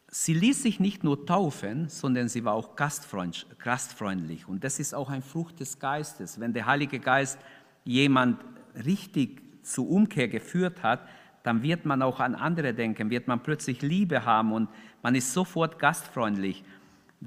sie 0.07 0.35
ließ 0.35 0.63
sich 0.63 0.79
nicht 0.79 1.03
nur 1.03 1.27
taufen, 1.27 1.89
sondern 1.89 2.29
sie 2.29 2.45
war 2.45 2.53
auch 2.53 2.77
gastfreundlich. 2.77 4.47
Und 4.47 4.63
das 4.63 4.79
ist 4.79 4.95
auch 4.95 5.11
ein 5.11 5.23
Frucht 5.23 5.59
des 5.59 5.81
Geistes. 5.81 6.39
Wenn 6.39 6.53
der 6.53 6.67
Heilige 6.67 7.01
Geist 7.01 7.37
jemand 7.83 8.39
richtig 8.85 9.43
zur 9.65 9.91
Umkehr 9.91 10.29
geführt 10.29 10.85
hat, 10.85 11.01
dann 11.43 11.65
wird 11.65 11.85
man 11.85 12.03
auch 12.03 12.21
an 12.21 12.37
andere 12.37 12.75
denken, 12.75 13.11
wird 13.11 13.27
man 13.27 13.43
plötzlich 13.43 13.83
Liebe 13.83 14.25
haben 14.25 14.53
und 14.53 14.69
man 15.03 15.17
ist 15.17 15.33
sofort 15.33 15.81
gastfreundlich. 15.81 16.63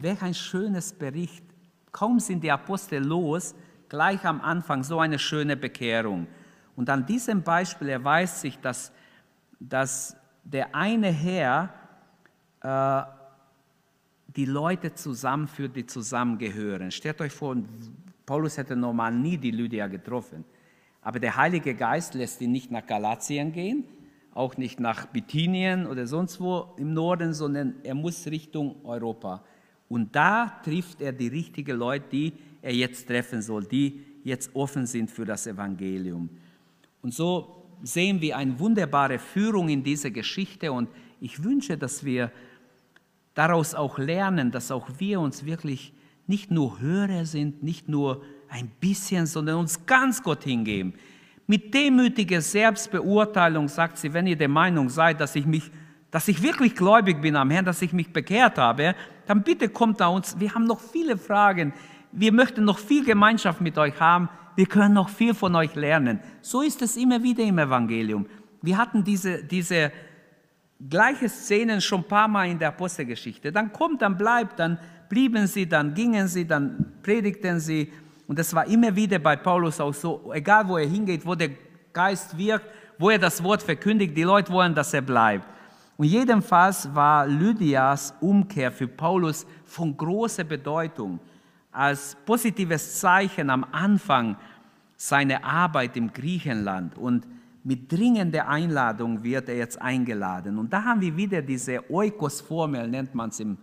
Welch 0.01 0.21
ein 0.21 0.33
schönes 0.33 0.93
Bericht. 0.93 1.43
Kaum 1.91 2.19
sind 2.19 2.43
die 2.43 2.51
Apostel 2.51 3.03
los, 3.03 3.55
gleich 3.89 4.23
am 4.25 4.39
Anfang 4.41 4.83
so 4.83 4.99
eine 4.99 5.19
schöne 5.19 5.57
Bekehrung. 5.57 6.27
Und 6.75 6.89
an 6.89 7.05
diesem 7.05 7.43
Beispiel 7.43 7.89
erweist 7.89 8.39
sich, 8.39 8.57
dass, 8.59 8.91
dass 9.59 10.15
der 10.43 10.73
eine 10.73 11.11
Herr 11.11 11.73
äh, 12.61 13.19
die 14.35 14.45
Leute 14.45 14.93
zusammenführt, 14.93 15.75
die 15.75 15.85
zusammengehören. 15.85 16.91
Stellt 16.91 17.19
euch 17.19 17.33
vor, 17.33 17.57
Paulus 18.25 18.57
hätte 18.57 18.75
normal 18.75 19.13
nie 19.13 19.37
die 19.37 19.51
Lydia 19.51 19.87
getroffen. 19.87 20.45
Aber 21.01 21.19
der 21.19 21.35
Heilige 21.35 21.75
Geist 21.75 22.13
lässt 22.13 22.39
ihn 22.41 22.51
nicht 22.51 22.71
nach 22.71 22.85
Galatien 22.85 23.51
gehen, 23.51 23.85
auch 24.33 24.55
nicht 24.57 24.79
nach 24.79 25.07
Bithynien 25.07 25.87
oder 25.87 26.05
sonst 26.05 26.39
wo 26.39 26.73
im 26.77 26.93
Norden, 26.93 27.33
sondern 27.33 27.75
er 27.83 27.95
muss 27.95 28.27
Richtung 28.27 28.85
Europa. 28.85 29.43
Und 29.89 30.15
da 30.15 30.61
trifft 30.63 31.01
er 31.01 31.11
die 31.11 31.27
richtigen 31.27 31.77
Leute, 31.77 32.05
die 32.11 32.33
er 32.61 32.73
jetzt 32.73 33.07
treffen 33.07 33.41
soll, 33.41 33.65
die 33.65 33.99
jetzt 34.23 34.55
offen 34.55 34.85
sind 34.85 35.09
für 35.09 35.25
das 35.25 35.47
Evangelium. 35.47 36.29
Und 37.01 37.13
so 37.13 37.65
sehen 37.81 38.21
wir 38.21 38.37
eine 38.37 38.59
wunderbare 38.59 39.19
Führung 39.19 39.69
in 39.69 39.83
dieser 39.83 40.11
Geschichte 40.11 40.71
und 40.71 40.89
ich 41.19 41.43
wünsche, 41.43 41.77
dass 41.77 42.03
wir 42.03 42.31
daraus 43.33 43.73
auch 43.73 43.97
lernen, 43.97 44.51
dass 44.51 44.71
auch 44.71 44.87
wir 44.97 45.19
uns 45.19 45.45
wirklich 45.45 45.93
nicht 46.27 46.51
nur 46.51 46.79
Hörer 46.79 47.25
sind, 47.25 47.63
nicht 47.63 47.89
nur 47.89 48.23
ein 48.49 48.69
bisschen, 48.79 49.25
sondern 49.25 49.57
uns 49.57 49.85
ganz 49.85 50.21
Gott 50.21 50.43
hingeben. 50.43 50.93
Mit 51.47 51.73
demütiger 51.73 52.41
Selbstbeurteilung 52.41 53.67
sagt 53.67 53.97
sie, 53.97 54.13
wenn 54.13 54.27
ihr 54.27 54.35
der 54.35 54.49
Meinung 54.49 54.89
seid, 54.89 55.19
dass 55.19 55.35
ich 55.35 55.45
mich, 55.45 55.71
dass 56.11 56.27
ich 56.27 56.41
wirklich 56.41 56.75
gläubig 56.75 57.21
bin 57.21 57.35
am 57.35 57.51
Herrn, 57.51 57.65
dass 57.65 57.81
ich 57.81 57.93
mich 57.93 58.11
bekehrt 58.11 58.57
habe, 58.57 58.95
dann 59.27 59.43
bitte 59.43 59.69
kommt 59.69 59.99
da 59.99 60.07
uns. 60.07 60.39
Wir 60.39 60.53
haben 60.55 60.65
noch 60.65 60.79
viele 60.79 61.17
Fragen. 61.17 61.73
Wir 62.11 62.31
möchten 62.31 62.65
noch 62.65 62.79
viel 62.79 63.05
Gemeinschaft 63.05 63.61
mit 63.61 63.77
euch 63.77 63.99
haben. 63.99 64.29
Wir 64.55 64.65
können 64.65 64.95
noch 64.95 65.09
viel 65.09 65.33
von 65.33 65.55
euch 65.55 65.75
lernen. 65.75 66.19
So 66.41 66.61
ist 66.61 66.81
es 66.81 66.97
immer 66.97 67.21
wieder 67.21 67.43
im 67.43 67.59
Evangelium. 67.59 68.25
Wir 68.61 68.77
hatten 68.77 69.03
diese, 69.03 69.43
diese 69.43 69.91
gleiche 70.89 71.29
Szenen 71.29 71.79
schon 71.79 72.01
ein 72.01 72.07
paar 72.07 72.27
Mal 72.27 72.49
in 72.49 72.59
der 72.59 72.69
Apostelgeschichte. 72.69 73.51
Dann 73.51 73.71
kommt, 73.71 74.01
dann 74.01 74.17
bleibt, 74.17 74.59
dann 74.59 74.79
blieben 75.09 75.47
sie, 75.47 75.67
dann 75.67 75.93
gingen 75.93 76.27
sie, 76.27 76.45
dann 76.45 76.93
predigten 77.03 77.59
sie. 77.59 77.91
Und 78.27 78.39
das 78.39 78.53
war 78.53 78.65
immer 78.67 78.95
wieder 78.95 79.19
bei 79.19 79.35
Paulus 79.35 79.79
auch 79.79 79.93
so, 79.93 80.31
egal 80.33 80.67
wo 80.67 80.77
er 80.77 80.87
hingeht, 80.87 81.25
wo 81.25 81.35
der 81.35 81.51
Geist 81.93 82.37
wirkt, 82.37 82.65
wo 82.97 83.09
er 83.09 83.19
das 83.19 83.43
Wort 83.43 83.63
verkündigt, 83.63 84.15
die 84.15 84.23
Leute 84.23 84.51
wollen, 84.51 84.75
dass 84.75 84.93
er 84.93 85.01
bleibt. 85.01 85.47
Und 85.99 86.05
jedenfalls 86.05 86.95
war 86.95 87.27
Lydias 87.27 88.13
Umkehr 88.21 88.71
für 88.71 88.87
Paulus 88.87 89.45
von 89.65 89.97
großer 89.97 90.45
Bedeutung 90.45 91.19
als 91.73 92.15
positives 92.25 93.01
Zeichen 93.01 93.49
am 93.49 93.65
Anfang 93.73 94.37
seiner 94.95 95.43
Arbeit 95.43 95.97
im 95.97 96.13
Griechenland. 96.13 96.97
Und 96.97 97.27
mit 97.65 97.91
dringender 97.91 98.47
Einladung 98.47 99.21
wird 99.25 99.49
er 99.49 99.57
jetzt 99.57 99.81
eingeladen. 99.81 100.57
Und 100.57 100.71
da 100.71 100.85
haben 100.85 101.01
wir 101.01 101.17
wieder 101.17 101.41
diese 101.41 101.91
Oikos-Formel, 101.91 102.87
nennt 102.87 103.13
man 103.13 103.27
es 103.27 103.41
im, 103.41 103.57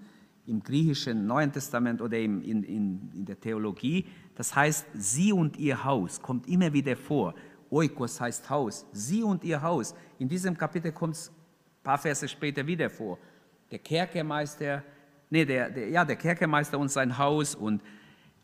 im 0.45 0.63
griechischen 0.63 1.27
Neuen 1.27 1.51
Testament 1.51 2.03
oder 2.03 2.19
im, 2.19 2.43
in, 2.43 2.63
in, 2.65 3.13
in 3.15 3.25
der 3.25 3.41
Theologie. 3.41 4.05
Das 4.35 4.55
heißt, 4.55 4.87
sie 4.93 5.33
und 5.33 5.57
ihr 5.57 5.83
Haus 5.83 6.21
kommt 6.21 6.47
immer 6.49 6.71
wieder 6.71 6.97
vor. 6.97 7.33
Oikos 7.71 8.21
heißt 8.21 8.51
Haus, 8.51 8.85
sie 8.93 9.23
und 9.23 9.43
ihr 9.43 9.63
Haus. 9.63 9.95
In 10.19 10.29
diesem 10.29 10.55
Kapitel 10.55 10.93
kommt 10.93 11.15
es 11.15 11.33
paar 11.87 11.99
Verse 11.99 12.29
später 12.29 12.67
wieder 12.67 12.91
vor. 12.91 13.17
Der 13.71 13.79
Kerkermeister, 13.79 14.83
nee, 15.31 15.45
der, 15.45 15.71
der, 15.71 15.89
ja, 15.89 16.05
der 16.05 16.17
Kerkermeister 16.17 16.79
und 16.79 16.89
sein 16.89 17.17
Haus 17.17 17.55
und 17.55 17.81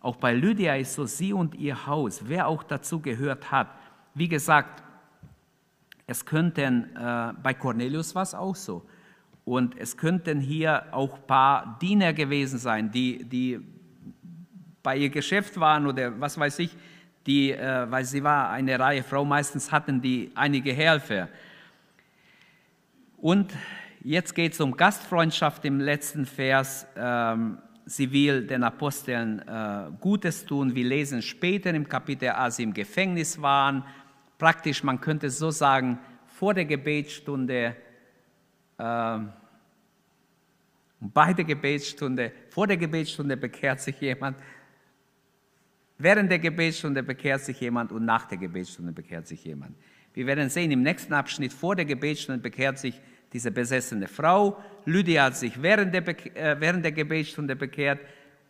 auch 0.01 0.17
bei 0.17 0.33
Lydia 0.33 0.77
ist 0.77 0.95
so 0.95 1.07
sie 1.07 1.33
und 1.33 1.55
ihr 1.57 1.87
Haus, 1.87 2.23
wer 2.27 2.47
auch 2.47 2.63
dazu 2.63 3.01
gehört 3.01 3.51
hat. 3.51 3.69
Wie 4.15 4.29
gesagt, 4.29 4.83
es 6.07 6.25
könnten, 6.25 6.95
äh, 6.97 7.33
bei 7.43 7.55
Cornelius 7.55 8.15
war 8.15 8.23
es 8.23 8.35
auch 8.35 8.55
so. 8.55 8.85
Und 9.45 9.77
es 9.77 9.97
könnten 9.97 10.41
hier 10.41 10.85
auch 10.93 11.15
ein 11.15 11.27
paar 11.27 11.79
Diener 11.81 12.13
gewesen 12.13 12.59
sein, 12.59 12.93
die, 12.93 13.25
die 13.25 13.61
bei 14.85 14.97
ihr 14.97 15.11
Geschäft 15.11 15.59
waren 15.59 15.87
oder 15.87 16.21
was 16.21 16.39
weiß 16.39 16.61
ich, 16.61 16.77
die, 17.27 17.53
äh, 17.53 17.91
weil 17.91 18.05
sie 18.05 18.23
war 18.23 18.51
eine 18.51 18.79
Reihe 18.79 19.03
Frau, 19.03 19.25
meistens 19.25 19.71
hatten 19.73 20.01
die 20.01 20.31
einige 20.35 20.73
Helfer. 20.73 21.29
Und 23.23 23.53
jetzt 24.03 24.35
geht 24.35 24.53
es 24.53 24.61
um 24.61 24.77
Gastfreundschaft 24.77 25.65
im 25.65 25.79
letzten 25.79 26.27
Vers. 26.27 26.89
Ähm, 26.97 27.59
sie 27.87 28.11
will 28.11 28.49
den 28.49 28.65
Aposteln 28.65 29.39
äh, 29.47 29.93
Gutes 30.01 30.45
tun. 30.45 30.75
Wir 30.75 30.85
lesen 30.85 31.23
später 31.23 31.73
im 31.73 31.89
Kapitel, 31.89 32.31
als 32.31 32.57
sie 32.57 32.65
im 32.65 32.75
Gefängnis 32.75 33.41
waren. 33.41 33.85
Praktisch, 34.39 34.83
man 34.83 35.01
könnte 35.01 35.31
so 35.31 35.53
sagen, 35.53 36.01
vor 36.27 36.53
der 36.53 36.65
Gebetsstunde, 36.65 37.77
äh, 38.79 39.19
bei 40.99 41.33
der 41.33 41.45
Gebetsstunde, 41.45 42.33
vor 42.49 42.67
der 42.67 42.77
Gebetsstunde 42.77 43.37
bekehrt 43.37 43.79
sich 43.83 44.01
jemand, 44.01 44.37
während 45.97 46.29
der 46.29 46.41
Gebetsstunde 46.41 47.05
bekehrt 47.05 47.43
sich 47.43 47.61
jemand 47.61 47.93
und 47.93 48.05
nach 48.05 48.27
der 48.27 48.39
Gebetsstunde 48.39 48.91
bekehrt 48.91 49.29
sich 49.29 49.45
jemand. 49.45 49.77
Wir 50.15 50.27
werden 50.27 50.49
sehen, 50.51 50.71
im 50.71 50.83
nächsten 50.83 51.15
Abschnitt 51.15 51.53
vor 51.53 51.75
der 51.75 51.85
Gebetsstunde 51.85 52.41
bekehrt 52.41 52.79
sich 52.79 53.01
diese 53.33 53.51
besessene 53.51 54.09
Frau. 54.09 54.63
Lydia 54.85 55.25
hat 55.25 55.37
sich 55.37 55.61
während 55.61 55.95
der, 55.95 56.07
äh, 56.37 56.61
während 56.61 56.85
der 56.85 56.93
Gebetsstunde 56.93 57.57
bekehrt 57.57 58.01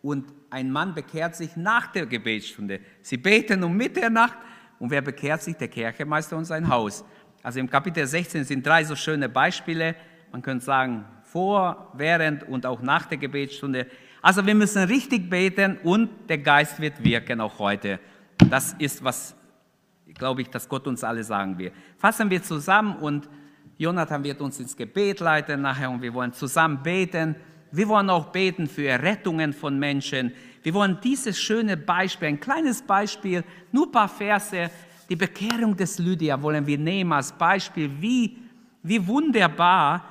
und 0.01 0.25
ein 0.49 0.69
Mann 0.69 0.93
bekehrt 0.93 1.35
sich 1.35 1.55
nach 1.55 1.87
der 1.87 2.05
Gebetsstunde. 2.05 2.81
Sie 3.01 3.17
beten 3.17 3.63
um 3.63 3.75
Mitternacht 3.77 4.37
und 4.79 4.91
wer 4.91 5.01
bekehrt 5.01 5.41
sich? 5.41 5.55
Der 5.55 5.69
Kirchemeister 5.69 6.35
und 6.35 6.45
sein 6.45 6.67
Haus. 6.67 7.05
Also 7.41 7.59
im 7.59 7.69
Kapitel 7.69 8.05
16 8.05 8.43
sind 8.43 8.65
drei 8.65 8.83
so 8.83 8.95
schöne 8.95 9.29
Beispiele. 9.29 9.95
Man 10.31 10.41
könnte 10.41 10.65
sagen, 10.65 11.05
vor, 11.23 11.91
während 11.95 12.43
und 12.43 12.65
auch 12.65 12.81
nach 12.81 13.05
der 13.05 13.17
Gebetsstunde. 13.17 13.87
Also 14.21 14.45
wir 14.45 14.55
müssen 14.55 14.83
richtig 14.83 15.29
beten 15.29 15.77
und 15.83 16.09
der 16.29 16.37
Geist 16.37 16.79
wird 16.79 17.03
wirken 17.03 17.41
auch 17.41 17.59
heute. 17.59 17.99
Das 18.49 18.73
ist 18.79 19.03
was, 19.03 19.35
glaube 20.15 20.41
ich, 20.41 20.49
dass 20.49 20.67
Gott 20.69 20.87
uns 20.87 21.03
alle 21.03 21.23
sagen 21.23 21.57
will. 21.57 21.71
Fassen 21.97 22.29
wir 22.29 22.41
zusammen 22.43 22.97
und 22.97 23.29
Jonathan 23.77 24.23
wird 24.23 24.41
uns 24.41 24.59
ins 24.59 24.77
Gebet 24.77 25.19
leiten 25.19 25.61
nachher 25.61 25.89
und 25.89 26.01
wir 26.01 26.13
wollen 26.13 26.33
zusammen 26.33 26.81
beten. 26.83 27.35
Wir 27.71 27.87
wollen 27.87 28.09
auch 28.09 28.27
beten 28.27 28.67
für 28.67 28.87
Errettungen 28.87 29.51
von 29.51 29.79
Menschen. 29.79 30.31
Wir 30.61 30.73
wollen 30.73 30.99
dieses 31.03 31.39
schöne 31.39 31.75
Beispiel, 31.75 32.29
ein 32.29 32.39
kleines 32.39 32.81
Beispiel, 32.81 33.43
nur 33.71 33.87
ein 33.87 33.91
paar 33.91 34.09
Verse, 34.09 34.69
die 35.09 35.15
Bekehrung 35.15 35.75
des 35.75 35.99
Lydia 35.99 36.41
wollen 36.41 36.65
wir 36.65 36.77
nehmen 36.77 37.11
als 37.11 37.31
Beispiel, 37.31 37.89
wie, 37.99 38.37
wie 38.81 39.05
wunderbar 39.05 40.05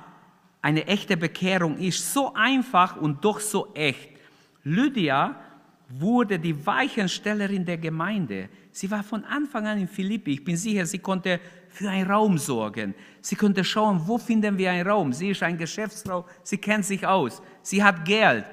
eine 0.61 0.85
echte 0.87 1.17
Bekehrung 1.17 1.77
ist. 1.77 2.13
So 2.13 2.33
einfach 2.33 2.97
und 2.97 3.23
doch 3.25 3.39
so 3.39 3.73
echt. 3.73 4.09
Lydia 4.63 5.35
wurde 5.89 6.39
die 6.39 6.65
Weichenstellerin 6.65 7.65
der 7.65 7.77
Gemeinde. 7.77 8.49
Sie 8.71 8.89
war 8.89 9.03
von 9.03 9.23
Anfang 9.25 9.67
an 9.67 9.79
in 9.79 9.87
Philippi. 9.87 10.33
Ich 10.33 10.43
bin 10.43 10.57
sicher, 10.57 10.85
sie 10.85 10.99
konnte 10.99 11.39
für 11.69 11.89
einen 11.89 12.09
Raum 12.09 12.37
sorgen. 12.37 12.95
Sie 13.21 13.35
konnte 13.35 13.63
schauen, 13.63 14.01
wo 14.05 14.17
finden 14.17 14.57
wir 14.57 14.71
einen 14.71 14.87
Raum. 14.87 15.13
Sie 15.13 15.29
ist 15.29 15.43
eine 15.43 15.57
Geschäftsfrau, 15.57 16.25
sie 16.43 16.57
kennt 16.57 16.85
sich 16.85 17.05
aus. 17.05 17.41
Sie 17.61 17.83
hat 17.83 18.05
Geld. 18.05 18.45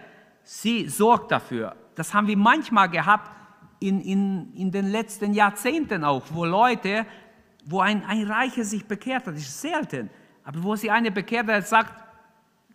Sie 0.42 0.88
sorgt 0.88 1.30
dafür. 1.30 1.76
Das 1.94 2.12
haben 2.12 2.26
wir 2.26 2.36
manchmal 2.36 2.88
gehabt 2.88 3.30
in, 3.80 4.00
in, 4.00 4.52
in 4.54 4.70
den 4.70 4.90
letzten 4.90 5.32
Jahrzehnten 5.32 6.04
auch, 6.04 6.24
wo 6.30 6.44
Leute, 6.44 7.06
wo 7.64 7.80
ein, 7.80 8.04
ein 8.04 8.24
Reicher 8.24 8.64
sich 8.64 8.84
bekehrt 8.84 9.26
hat. 9.26 9.34
Das 9.34 9.42
ist 9.42 9.60
selten. 9.60 10.10
Aber 10.44 10.62
wo 10.62 10.76
sie 10.76 10.90
eine 10.90 11.10
bekehrt 11.10 11.48
hat, 11.48 11.66
sagt, 11.66 11.92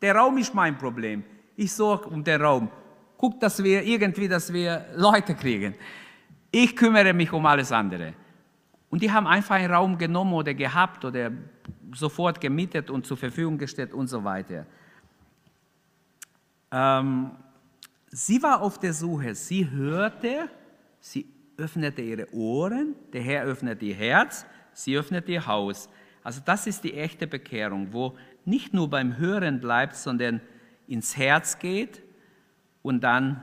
der 0.01 0.15
Raum 0.15 0.37
ist 0.37 0.53
mein 0.53 0.77
Problem. 0.77 1.23
Ich 1.55 1.71
sorge 1.71 2.09
um 2.09 2.23
den 2.23 2.41
Raum. 2.41 2.69
Guck, 3.25 3.39
dass 3.39 3.63
wir 3.63 3.81
irgendwie, 3.81 4.27
dass 4.27 4.53
wir 4.53 4.85
Leute 4.95 5.33
kriegen. 5.33 5.73
Ich 6.51 6.75
kümmere 6.75 7.11
mich 7.11 7.33
um 7.33 7.43
alles 7.47 7.71
andere. 7.71 8.13
Und 8.91 9.01
die 9.01 9.11
haben 9.11 9.25
einfach 9.25 9.55
einen 9.55 9.73
Raum 9.73 9.97
genommen 9.97 10.31
oder 10.33 10.53
gehabt 10.53 11.03
oder 11.03 11.31
sofort 11.91 12.39
gemietet 12.39 12.91
und 12.91 13.03
zur 13.07 13.17
Verfügung 13.17 13.57
gestellt 13.57 13.93
und 13.93 14.09
so 14.09 14.23
weiter. 14.23 14.67
Ähm, 16.71 17.31
sie 18.11 18.43
war 18.43 18.61
auf 18.61 18.77
der 18.77 18.93
Suche. 18.93 19.33
Sie 19.33 19.71
hörte, 19.71 20.47
sie 20.99 21.25
öffnete 21.57 22.03
ihre 22.03 22.31
Ohren, 22.31 22.93
der 23.11 23.23
Herr 23.23 23.45
öffnet 23.45 23.81
ihr 23.81 23.95
Herz, 23.95 24.45
sie 24.71 24.95
öffnet 24.95 25.27
ihr 25.29 25.47
Haus. 25.47 25.89
Also 26.23 26.41
das 26.45 26.67
ist 26.67 26.83
die 26.83 26.93
echte 26.93 27.25
Bekehrung, 27.25 27.91
wo 27.91 28.15
nicht 28.45 28.71
nur 28.71 28.87
beim 28.87 29.17
Hören 29.17 29.59
bleibt, 29.59 29.95
sondern 29.95 30.41
ins 30.87 31.17
Herz 31.17 31.57
geht 31.57 32.04
und 32.85 33.03
dann 33.03 33.41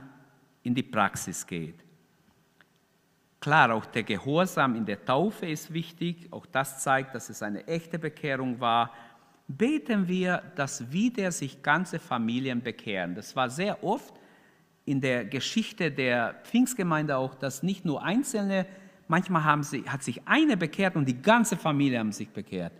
in 0.63 0.73
die 0.73 0.83
Praxis 0.83 1.45
geht. 1.45 1.75
Klar, 3.41 3.73
auch 3.73 3.85
der 3.85 4.03
Gehorsam 4.03 4.73
in 4.73 4.85
der 4.85 5.03
Taufe 5.03 5.45
ist 5.47 5.73
wichtig. 5.73 6.29
Auch 6.31 6.45
das 6.45 6.81
zeigt, 6.81 7.13
dass 7.13 7.27
es 7.27 7.43
eine 7.43 7.67
echte 7.67 7.99
Bekehrung 7.99 8.61
war. 8.61 8.93
Beten 9.49 10.07
wir, 10.07 10.41
dass 10.55 10.93
wieder 10.93 11.29
sich 11.33 11.61
ganze 11.61 11.99
Familien 11.99 12.61
bekehren. 12.61 13.15
Das 13.15 13.35
war 13.35 13.49
sehr 13.49 13.83
oft 13.83 14.13
in 14.85 15.01
der 15.01 15.25
Geschichte 15.25 15.91
der 15.91 16.35
Pfingstgemeinde 16.45 17.17
auch, 17.17 17.35
dass 17.35 17.63
nicht 17.63 17.83
nur 17.83 18.01
Einzelne, 18.01 18.65
manchmal 19.09 19.43
haben 19.43 19.63
sie, 19.63 19.83
hat 19.89 20.03
sich 20.03 20.25
eine 20.25 20.55
bekehrt 20.55 20.95
und 20.95 21.05
die 21.05 21.21
ganze 21.21 21.57
Familie 21.57 21.99
haben 21.99 22.13
sich 22.13 22.29
bekehrt. 22.29 22.71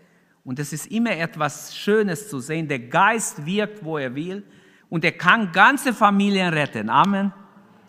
Und 0.46 0.60
es 0.60 0.72
ist 0.72 0.88
immer 0.88 1.12
etwas 1.12 1.76
Schönes 1.76 2.30
zu 2.30 2.40
sehen. 2.40 2.70
Der 2.70 2.80
Geist 2.80 3.46
wirkt, 3.46 3.84
wo 3.84 3.98
er 3.98 4.16
will 4.16 4.46
und 4.94 5.04
er 5.04 5.14
kann 5.14 5.52
ganze 5.52 5.92
Familien 5.92 6.54
retten. 6.54 6.88
Amen. 6.88 7.34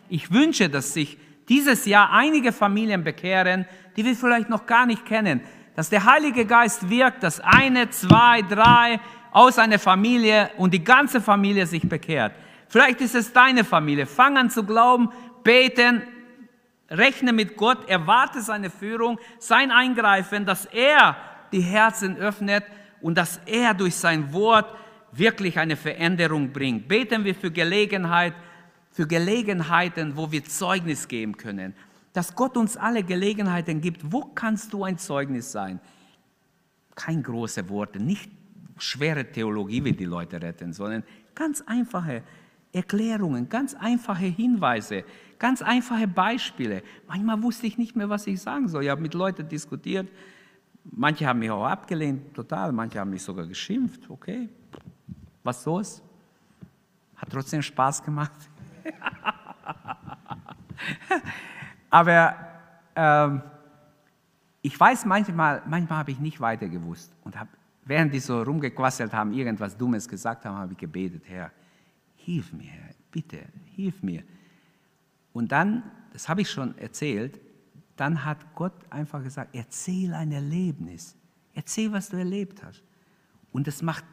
Ich 0.09 0.33
wünsche, 0.33 0.71
dass 0.71 0.95
sich 0.95 1.19
dieses 1.51 1.85
Jahr 1.85 2.11
einige 2.11 2.51
Familien 2.51 3.05
bekehren, 3.05 3.67
die 3.95 4.07
wir 4.07 4.17
vielleicht 4.17 4.49
noch 4.49 4.65
gar 4.65 4.87
nicht 4.87 5.05
kennen. 5.05 5.43
Dass 5.77 5.91
der 5.91 6.07
Heilige 6.07 6.47
Geist 6.47 6.89
wirkt, 6.89 7.23
dass 7.23 7.41
eine, 7.41 7.91
zwei, 7.91 8.41
drei 8.41 9.01
aus 9.33 9.59
einer 9.59 9.79
Familie 9.79 10.51
und 10.57 10.73
die 10.73 10.83
ganze 10.83 11.21
Familie 11.21 11.67
sich 11.67 11.87
bekehrt. 11.87 12.33
Vielleicht 12.69 13.03
ist 13.03 13.15
es 13.15 13.35
deine 13.35 13.65
Familie. 13.65 14.07
Fang 14.07 14.39
an 14.39 14.49
zu 14.49 14.65
glauben, 14.65 15.11
beten, 15.43 16.05
rechne 16.89 17.35
mit 17.35 17.59
Gott, 17.59 17.87
erwarte 17.87 18.41
seine 18.41 18.71
Führung, 18.71 19.19
sein 19.39 19.71
Eingreifen, 19.71 20.47
dass 20.47 20.65
er 20.65 21.19
die 21.53 21.61
Herzen 21.61 22.17
öffnet 22.17 22.65
und 23.03 23.19
dass 23.19 23.43
er 23.45 23.75
durch 23.75 23.95
sein 23.95 24.33
Wort 24.33 24.75
wirklich 25.17 25.59
eine 25.59 25.77
Veränderung 25.77 26.53
bringt. 26.53 26.89
Beten 26.89 27.25
wir 27.25 27.35
für 27.35 27.51
Gelegenheit, 27.51 28.35
für 28.91 29.07
Gelegenheiten, 29.07 30.17
wo 30.17 30.31
wir 30.31 30.45
Zeugnis 30.45 31.09
geben 31.09 31.37
können. 31.37 31.75
Dass 32.13 32.35
Gott 32.35 32.57
uns 32.57 32.77
alle 32.77 33.03
Gelegenheiten 33.03 33.81
gibt. 33.81 34.13
Wo 34.13 34.23
kannst 34.35 34.73
du 34.73 34.85
ein 34.85 34.99
Zeugnis 34.99 35.51
sein? 35.51 35.81
Kein 36.95 37.23
große 37.23 37.69
Worte, 37.69 37.99
nicht 37.99 38.31
schwere 38.79 39.31
Theologie, 39.31 39.85
wie 39.85 39.93
die 39.93 40.05
Leute 40.05 40.41
retten, 40.41 40.73
sondern 40.73 41.03
ganz 41.35 41.61
einfache 41.63 42.23
Erklärungen, 42.73 43.49
ganz 43.49 43.75
einfache 43.75 44.27
Hinweise, 44.27 45.05
ganz 45.39 45.63
einfache 45.63 46.09
Beispiele. 46.09 46.83
Manchmal 47.07 47.43
wusste 47.43 47.67
ich 47.67 47.79
nicht 47.79 47.95
mehr, 47.95 48.09
was 48.09 48.27
ich 48.27 48.41
sagen 48.41 48.69
soll. 48.69 48.85
Ich 48.85 48.91
habe 48.91 49.01
mit 49.01 49.15
Leuten 49.15 49.49
diskutiert. 49.49 50.09
Manche 50.85 51.27
haben 51.27 51.39
mich 51.39 51.51
auch 51.51 51.65
abgelehnt, 51.65 52.35
total. 52.35 52.73
Manche 52.73 52.99
haben 52.99 53.11
mich 53.11 53.23
sogar 53.23 53.47
geschimpft. 53.47 54.11
Okay, 54.11 54.49
was 55.45 55.63
soll's? 55.63 56.03
Hat 57.17 57.31
trotzdem 57.31 57.63
Spaß 57.63 58.03
gemacht. 58.03 58.51
Aber 61.91 62.37
ähm, 62.97 63.43
ich 64.63 64.79
weiß 64.79 65.05
manchmal, 65.05 65.63
manchmal 65.67 65.99
habe 65.99 66.11
ich 66.11 66.19
nicht 66.19 66.41
weiter 66.41 66.69
gewusst 66.69 67.15
und 67.23 67.39
habe, 67.39 67.51
während 67.85 68.13
die 68.13 68.19
so 68.19 68.43
rumgequasselt 68.43 69.13
haben, 69.13 69.33
irgendwas 69.33 69.77
Dummes 69.77 70.09
gesagt 70.09 70.45
haben, 70.45 70.57
habe 70.57 70.73
ich 70.73 70.79
gebetet, 70.79 71.23
Herr, 71.27 71.53
hilf 72.17 72.53
mir, 72.53 72.73
bitte, 73.11 73.45
hilf 73.77 74.03
mir. 74.03 74.25
Und 75.33 75.53
dann, 75.53 75.83
das 76.13 76.29
habe 76.29 76.41
ich 76.41 76.51
schon 76.51 76.77
erzählt, 76.79 77.41
dann 77.97 78.25
hat 78.25 78.39
Gott 78.55 78.75
einfach 78.91 79.23
gesagt, 79.23 79.55
erzähl 79.55 80.15
ein 80.15 80.33
Erlebnis. 80.33 81.17
Erzähl, 81.55 81.93
was 81.93 82.09
du 82.09 82.17
erlebt 82.17 82.63
hast. 82.65 82.83
Und 83.53 83.69
es 83.69 83.83
macht, 83.83 84.05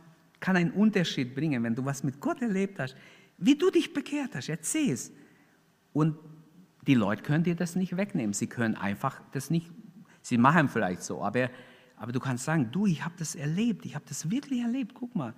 kann 0.41 0.57
einen 0.57 0.71
Unterschied 0.71 1.33
bringen, 1.33 1.63
wenn 1.63 1.75
du 1.75 1.85
was 1.85 2.03
mit 2.03 2.19
Gott 2.19 2.41
erlebt 2.41 2.79
hast, 2.79 2.97
wie 3.37 3.55
du 3.55 3.69
dich 3.69 3.93
bekehrt 3.93 4.35
hast. 4.35 4.49
Erzähl 4.49 4.91
es. 4.91 5.13
Und 5.93 6.17
die 6.87 6.95
Leute 6.95 7.23
können 7.23 7.43
dir 7.43 7.55
das 7.55 7.75
nicht 7.75 7.95
wegnehmen. 7.95 8.33
Sie 8.33 8.47
können 8.47 8.75
einfach 8.75 9.21
das 9.31 9.49
nicht, 9.49 9.69
sie 10.21 10.37
machen 10.37 10.67
vielleicht 10.67 11.03
so, 11.03 11.23
aber, 11.23 11.49
aber 11.95 12.11
du 12.11 12.19
kannst 12.19 12.43
sagen, 12.43 12.69
du, 12.71 12.87
ich 12.87 13.05
habe 13.05 13.15
das 13.17 13.35
erlebt, 13.35 13.85
ich 13.85 13.95
habe 13.95 14.05
das 14.07 14.29
wirklich 14.29 14.61
erlebt, 14.61 14.93
guck 14.93 15.15
mal. 15.15 15.33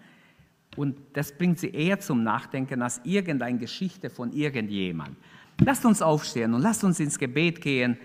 Und 0.76 0.98
das 1.14 1.38
bringt 1.38 1.60
sie 1.60 1.70
eher 1.70 2.00
zum 2.00 2.24
Nachdenken 2.24 2.82
als 2.82 3.02
irgendeine 3.04 3.60
Geschichte 3.60 4.10
von 4.10 4.32
irgendjemand. 4.32 5.16
Lasst 5.60 5.86
uns 5.86 6.02
aufstehen 6.02 6.54
und 6.54 6.62
lasst 6.62 6.84
uns 6.84 7.00
ins 7.00 7.20
Gebet 7.20 7.62
gehen 7.62 7.98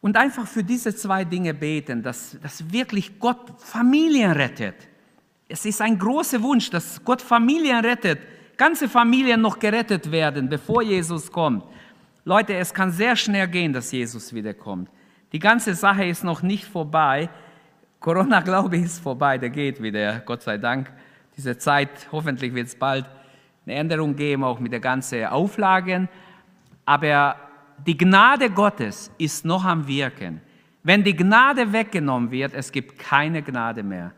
und 0.00 0.16
einfach 0.16 0.46
für 0.46 0.62
diese 0.62 0.94
zwei 0.94 1.24
Dinge 1.24 1.54
beten, 1.54 2.02
dass, 2.02 2.38
dass 2.40 2.70
wirklich 2.70 3.18
Gott 3.18 3.60
Familien 3.60 4.30
rettet. 4.30 4.76
Es 5.48 5.64
ist 5.64 5.80
ein 5.80 5.98
großer 5.98 6.42
Wunsch, 6.42 6.70
dass 6.70 7.02
Gott 7.04 7.22
Familien 7.22 7.84
rettet, 7.84 8.18
ganze 8.56 8.88
Familien 8.88 9.40
noch 9.40 9.58
gerettet 9.58 10.10
werden, 10.10 10.48
bevor 10.48 10.82
Jesus 10.82 11.30
kommt. 11.30 11.64
Leute, 12.24 12.54
es 12.54 12.74
kann 12.74 12.90
sehr 12.90 13.14
schnell 13.14 13.46
gehen, 13.46 13.72
dass 13.72 13.92
Jesus 13.92 14.32
wiederkommt. 14.32 14.90
Die 15.32 15.38
ganze 15.38 15.74
Sache 15.74 16.04
ist 16.04 16.24
noch 16.24 16.42
nicht 16.42 16.64
vorbei. 16.64 17.28
Corona, 18.00 18.40
glaube 18.50 18.76
ich, 18.76 18.84
ist 18.84 18.98
vorbei, 18.98 19.38
der 19.38 19.50
geht 19.50 19.80
wieder, 19.80 20.18
Gott 20.20 20.42
sei 20.42 20.58
Dank. 20.58 20.90
Diese 21.36 21.56
Zeit, 21.56 21.90
hoffentlich 22.10 22.52
wird 22.52 22.66
es 22.66 22.74
bald 22.74 23.06
eine 23.64 23.76
Änderung 23.76 24.16
geben, 24.16 24.42
auch 24.42 24.58
mit 24.58 24.72
den 24.72 24.80
ganzen 24.80 25.26
Auflagen. 25.26 26.08
Aber 26.84 27.36
die 27.86 27.96
Gnade 27.96 28.50
Gottes 28.50 29.12
ist 29.18 29.44
noch 29.44 29.64
am 29.64 29.86
Wirken. 29.86 30.40
Wenn 30.82 31.04
die 31.04 31.14
Gnade 31.14 31.72
weggenommen 31.72 32.32
wird, 32.32 32.54
es 32.54 32.72
gibt 32.72 32.98
keine 32.98 33.42
Gnade 33.42 33.84
mehr 33.84 34.12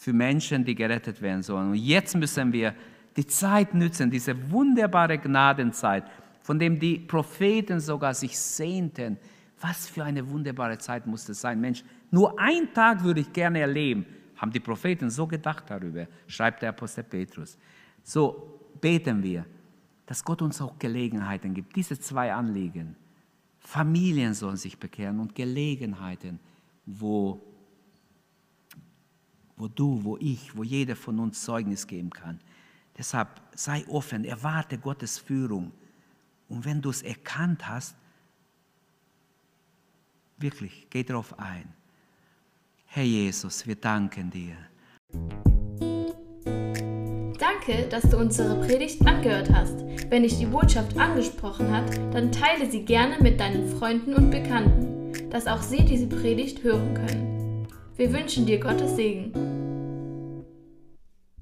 für 0.00 0.14
Menschen, 0.14 0.64
die 0.64 0.74
gerettet 0.74 1.20
werden 1.20 1.42
sollen. 1.42 1.72
Und 1.72 1.74
jetzt 1.74 2.16
müssen 2.16 2.54
wir 2.54 2.74
die 3.18 3.26
Zeit 3.26 3.74
nützen, 3.74 4.10
diese 4.10 4.50
wunderbare 4.50 5.18
Gnadenzeit, 5.18 6.04
von 6.40 6.58
dem 6.58 6.78
die 6.78 7.00
Propheten 7.00 7.80
sogar 7.80 8.14
sich 8.14 8.38
sehnten. 8.38 9.18
Was 9.60 9.90
für 9.90 10.02
eine 10.02 10.26
wunderbare 10.26 10.78
Zeit 10.78 11.06
muss 11.06 11.26
das 11.26 11.42
sein. 11.42 11.60
Mensch, 11.60 11.84
nur 12.10 12.40
einen 12.40 12.72
Tag 12.72 13.04
würde 13.04 13.20
ich 13.20 13.30
gerne 13.30 13.60
erleben. 13.60 14.06
Haben 14.36 14.50
die 14.50 14.60
Propheten 14.60 15.10
so 15.10 15.26
gedacht 15.26 15.64
darüber, 15.68 16.06
schreibt 16.26 16.62
der 16.62 16.70
Apostel 16.70 17.04
Petrus. 17.04 17.58
So 18.02 18.58
beten 18.80 19.22
wir, 19.22 19.44
dass 20.06 20.24
Gott 20.24 20.40
uns 20.40 20.62
auch 20.62 20.78
Gelegenheiten 20.78 21.52
gibt. 21.52 21.76
Diese 21.76 22.00
zwei 22.00 22.32
Anliegen. 22.32 22.96
Familien 23.58 24.32
sollen 24.32 24.56
sich 24.56 24.78
bekehren 24.78 25.20
und 25.20 25.34
Gelegenheiten, 25.34 26.40
wo, 26.86 27.49
wo 29.60 29.68
du, 29.68 30.02
wo 30.02 30.16
ich, 30.16 30.56
wo 30.56 30.62
jeder 30.62 30.96
von 30.96 31.18
uns 31.20 31.42
Zeugnis 31.44 31.86
geben 31.86 32.10
kann. 32.10 32.40
Deshalb 32.96 33.28
sei 33.54 33.84
offen, 33.88 34.24
erwarte 34.24 34.78
Gottes 34.78 35.18
Führung. 35.18 35.72
Und 36.48 36.64
wenn 36.64 36.80
du 36.80 36.90
es 36.90 37.02
erkannt 37.02 37.68
hast, 37.68 37.94
wirklich, 40.38 40.86
geh 40.90 41.04
darauf 41.04 41.38
ein. 41.38 41.72
Herr 42.86 43.04
Jesus, 43.04 43.66
wir 43.66 43.76
danken 43.76 44.30
dir. 44.30 44.56
Danke, 47.38 47.86
dass 47.88 48.08
du 48.10 48.16
unsere 48.16 48.60
Predigt 48.66 49.06
angehört 49.06 49.50
hast. 49.52 49.84
Wenn 50.08 50.22
dich 50.24 50.38
die 50.38 50.46
Botschaft 50.46 50.96
angesprochen 50.98 51.70
hat, 51.70 51.96
dann 52.12 52.32
teile 52.32 52.68
sie 52.70 52.84
gerne 52.84 53.18
mit 53.20 53.38
deinen 53.38 53.68
Freunden 53.78 54.14
und 54.14 54.30
Bekannten, 54.30 55.30
dass 55.30 55.46
auch 55.46 55.62
sie 55.62 55.84
diese 55.84 56.06
Predigt 56.06 56.64
hören 56.64 56.94
können. 56.94 57.66
Wir 57.96 58.12
wünschen 58.12 58.46
dir 58.46 58.58
Gottes 58.58 58.96
Segen. 58.96 59.49